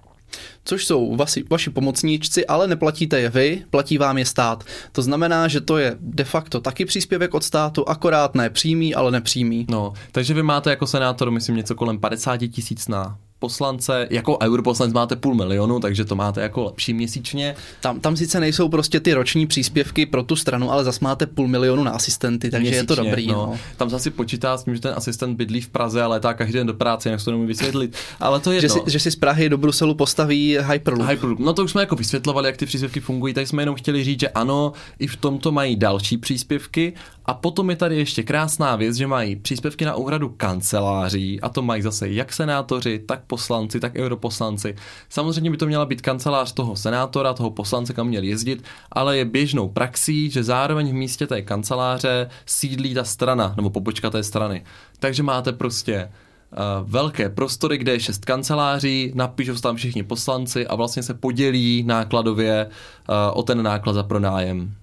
Což 0.64 0.86
jsou 0.86 1.16
vasi, 1.16 1.44
vaši 1.50 1.70
pomocníčci, 1.70 2.46
ale 2.46 2.68
neplatíte 2.68 3.20
je 3.20 3.30
vy, 3.30 3.64
platí 3.70 3.98
vám 3.98 4.18
je 4.18 4.24
stát. 4.24 4.64
To 4.92 5.02
znamená, 5.02 5.48
že 5.48 5.60
to 5.60 5.78
je 5.78 5.96
de 6.00 6.24
facto 6.24 6.60
taky 6.60 6.84
příspěvek 6.84 7.34
od 7.34 7.44
státu, 7.44 7.88
akorát 7.88 8.34
ne 8.34 8.50
přímý, 8.50 8.94
ale 8.94 9.10
nepřímý. 9.10 9.66
No, 9.70 9.92
takže 10.12 10.34
vy 10.34 10.42
máte 10.42 10.70
jako 10.70 10.86
senátor, 10.86 11.30
myslím, 11.30 11.56
něco 11.56 11.74
kolem 11.74 11.98
50 11.98 12.36
tisíc 12.36 12.88
na 12.88 13.18
poslance, 13.44 14.06
jako 14.10 14.38
europoslanec 14.42 14.94
máte 14.94 15.16
půl 15.16 15.34
milionu, 15.34 15.80
takže 15.80 16.04
to 16.04 16.16
máte 16.16 16.40
jako 16.40 16.64
lepší 16.64 16.94
měsíčně. 16.94 17.54
Tam, 17.80 18.00
tam 18.00 18.16
sice 18.16 18.40
nejsou 18.40 18.68
prostě 18.68 19.00
ty 19.00 19.14
roční 19.14 19.46
příspěvky 19.46 20.06
pro 20.06 20.22
tu 20.22 20.36
stranu, 20.36 20.72
ale 20.72 20.84
zase 20.84 20.98
máte 21.02 21.26
půl 21.26 21.48
milionu 21.48 21.84
na 21.84 21.90
asistenty, 21.90 22.50
takže 22.50 22.60
měsíčně, 22.60 22.78
je 22.78 22.86
to 22.86 22.94
dobrý. 22.94 23.26
No. 23.26 23.34
No. 23.34 23.58
Tam 23.76 23.90
zase 23.90 24.10
počítá 24.10 24.56
s 24.56 24.64
tím, 24.64 24.74
že 24.74 24.80
ten 24.80 24.94
asistent 24.96 25.36
bydlí 25.36 25.60
v 25.60 25.68
Praze 25.68 26.02
a 26.02 26.08
letá 26.08 26.34
každý 26.34 26.52
den 26.52 26.66
do 26.66 26.74
práce, 26.74 27.10
jak 27.10 27.24
to 27.24 27.30
nemůžu 27.30 27.48
vysvětlit. 27.48 27.96
Ale 28.20 28.40
to 28.40 28.52
je 28.52 28.60
že, 28.60 28.68
si, 28.68 28.80
že 28.86 29.00
si 29.00 29.10
z 29.10 29.16
Prahy 29.16 29.48
do 29.48 29.58
Bruselu 29.58 29.94
postaví 29.94 30.58
Hyperloop. 30.72 31.08
Hyperloop. 31.10 31.38
No 31.38 31.52
to 31.52 31.64
už 31.64 31.70
jsme 31.70 31.82
jako 31.82 31.96
vysvětlovali, 31.96 32.48
jak 32.48 32.56
ty 32.56 32.66
příspěvky 32.66 33.00
fungují, 33.00 33.34
tak 33.34 33.48
jsme 33.48 33.62
jenom 33.62 33.74
chtěli 33.74 34.04
říct, 34.04 34.20
že 34.20 34.28
ano, 34.28 34.72
i 34.98 35.06
v 35.06 35.16
tomto 35.16 35.52
mají 35.52 35.76
další 35.76 36.18
příspěvky 36.18 36.92
a 37.26 37.34
potom 37.34 37.70
je 37.70 37.76
tady 37.76 37.96
ještě 37.96 38.22
krásná 38.22 38.76
věc, 38.76 38.96
že 38.96 39.06
mají 39.06 39.36
příspěvky 39.36 39.84
na 39.84 39.94
úhradu 39.94 40.28
kanceláří 40.28 41.40
a 41.40 41.48
to 41.48 41.62
mají 41.62 41.82
zase 41.82 42.08
jak 42.08 42.32
senátoři, 42.32 42.98
tak 43.06 43.20
poslanci, 43.34 43.80
tak 43.80 43.96
europoslanci. 43.96 44.74
Samozřejmě 45.08 45.50
by 45.50 45.56
to 45.56 45.66
měla 45.66 45.86
být 45.86 46.00
kancelář 46.00 46.52
toho 46.52 46.76
senátora, 46.76 47.34
toho 47.34 47.50
poslance, 47.50 47.92
kam 47.92 48.06
měl 48.06 48.22
jezdit, 48.22 48.64
ale 48.92 49.16
je 49.16 49.24
běžnou 49.24 49.68
praxí, 49.68 50.30
že 50.30 50.44
zároveň 50.44 50.90
v 50.90 50.94
místě 50.94 51.26
té 51.26 51.42
kanceláře 51.42 52.30
sídlí 52.46 52.94
ta 52.94 53.04
strana 53.04 53.54
nebo 53.56 53.70
pobočka 53.70 54.10
té 54.10 54.22
strany. 54.22 54.64
Takže 54.98 55.22
máte 55.22 55.52
prostě 55.52 56.08
Uh, 56.54 56.90
velké 56.90 57.28
prostory, 57.28 57.78
kde 57.78 57.92
je 57.92 58.00
šest 58.00 58.24
kanceláří, 58.24 59.12
napíšou 59.14 59.54
tam 59.54 59.76
všichni 59.76 60.02
poslanci 60.02 60.66
a 60.66 60.74
vlastně 60.74 61.02
se 61.02 61.14
podělí 61.14 61.82
nákladově 61.82 62.66
uh, 62.66 63.14
o 63.38 63.42
ten 63.42 63.62
náklad 63.62 63.92
za 63.92 64.02
pronájem. 64.02 64.74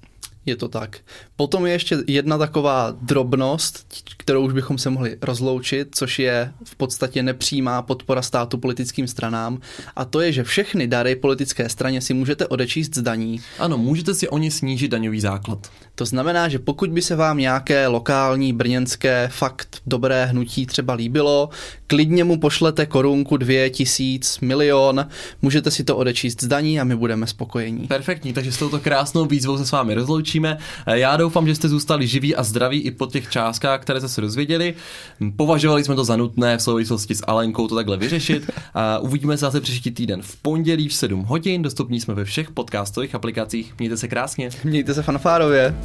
Je 0.45 0.55
to 0.55 0.67
tak. 0.67 0.99
Potom 1.35 1.65
je 1.65 1.71
ještě 1.71 1.97
jedna 2.07 2.37
taková 2.37 2.95
drobnost, 3.01 4.03
kterou 4.17 4.45
už 4.45 4.53
bychom 4.53 4.77
se 4.77 4.89
mohli 4.89 5.17
rozloučit, 5.21 5.87
což 5.95 6.19
je 6.19 6.53
v 6.63 6.75
podstatě 6.75 7.23
nepřímá 7.23 7.81
podpora 7.81 8.21
státu 8.21 8.57
politickým 8.57 9.07
stranám. 9.07 9.59
A 9.95 10.05
to 10.05 10.21
je, 10.21 10.31
že 10.31 10.43
všechny 10.43 10.87
dary 10.87 11.15
politické 11.15 11.69
straně 11.69 12.01
si 12.01 12.13
můžete 12.13 12.47
odečíst 12.47 12.95
z 12.95 13.01
daní. 13.01 13.41
Ano, 13.59 13.77
můžete 13.77 14.13
si 14.13 14.29
oni 14.29 14.51
snížit 14.51 14.87
daňový 14.87 15.19
základ. 15.21 15.71
To 16.01 16.05
znamená, 16.05 16.49
že 16.49 16.59
pokud 16.59 16.89
by 16.89 17.01
se 17.01 17.15
vám 17.15 17.37
nějaké 17.37 17.87
lokální 17.87 18.53
brněnské 18.53 19.29
fakt 19.33 19.81
dobré 19.85 20.25
hnutí 20.25 20.65
třeba 20.65 20.93
líbilo, 20.93 21.49
klidně 21.87 22.23
mu 22.23 22.39
pošlete 22.39 22.85
korunku, 22.85 23.37
dvě, 23.37 23.69
tisíc, 23.69 24.39
milion, 24.39 25.07
můžete 25.41 25.71
si 25.71 25.83
to 25.83 25.97
odečíst 25.97 26.43
z 26.43 26.47
daní 26.47 26.79
a 26.79 26.83
my 26.83 26.95
budeme 26.95 27.27
spokojení. 27.27 27.87
Perfektní, 27.87 28.33
takže 28.33 28.51
s 28.51 28.57
touto 28.57 28.79
krásnou 28.79 29.25
výzvou 29.25 29.57
se 29.57 29.65
s 29.65 29.71
vámi 29.71 29.93
rozloučíme. 29.93 30.57
Já 30.87 31.17
doufám, 31.17 31.47
že 31.47 31.55
jste 31.55 31.69
zůstali 31.69 32.07
živí 32.07 32.35
a 32.35 32.43
zdraví 32.43 32.81
i 32.81 32.91
po 32.91 33.05
těch 33.05 33.29
částkách, 33.29 33.81
které 33.81 33.99
jste 33.99 34.09
se 34.09 34.21
dozvěděli. 34.21 34.73
Považovali 35.35 35.83
jsme 35.83 35.95
to 35.95 36.03
za 36.03 36.15
nutné 36.15 36.57
v 36.57 36.61
souvislosti 36.61 37.15
s 37.15 37.23
Alenkou 37.27 37.67
to 37.67 37.75
takhle 37.75 37.97
vyřešit. 37.97 38.51
A 38.73 38.99
uvidíme 38.99 39.37
se 39.37 39.45
zase 39.45 39.61
příští 39.61 39.91
týden 39.91 40.21
v 40.21 40.35
pondělí 40.35 40.87
v 40.87 40.93
7 40.93 41.23
hodin. 41.23 41.61
Dostupní 41.61 42.01
jsme 42.01 42.13
ve 42.13 42.25
všech 42.25 42.51
podcastových 42.51 43.15
aplikacích. 43.15 43.73
Mějte 43.79 43.97
se 43.97 44.07
krásně. 44.07 44.49
Mějte 44.63 44.93
se 44.93 45.03
fanfárově. 45.03 45.75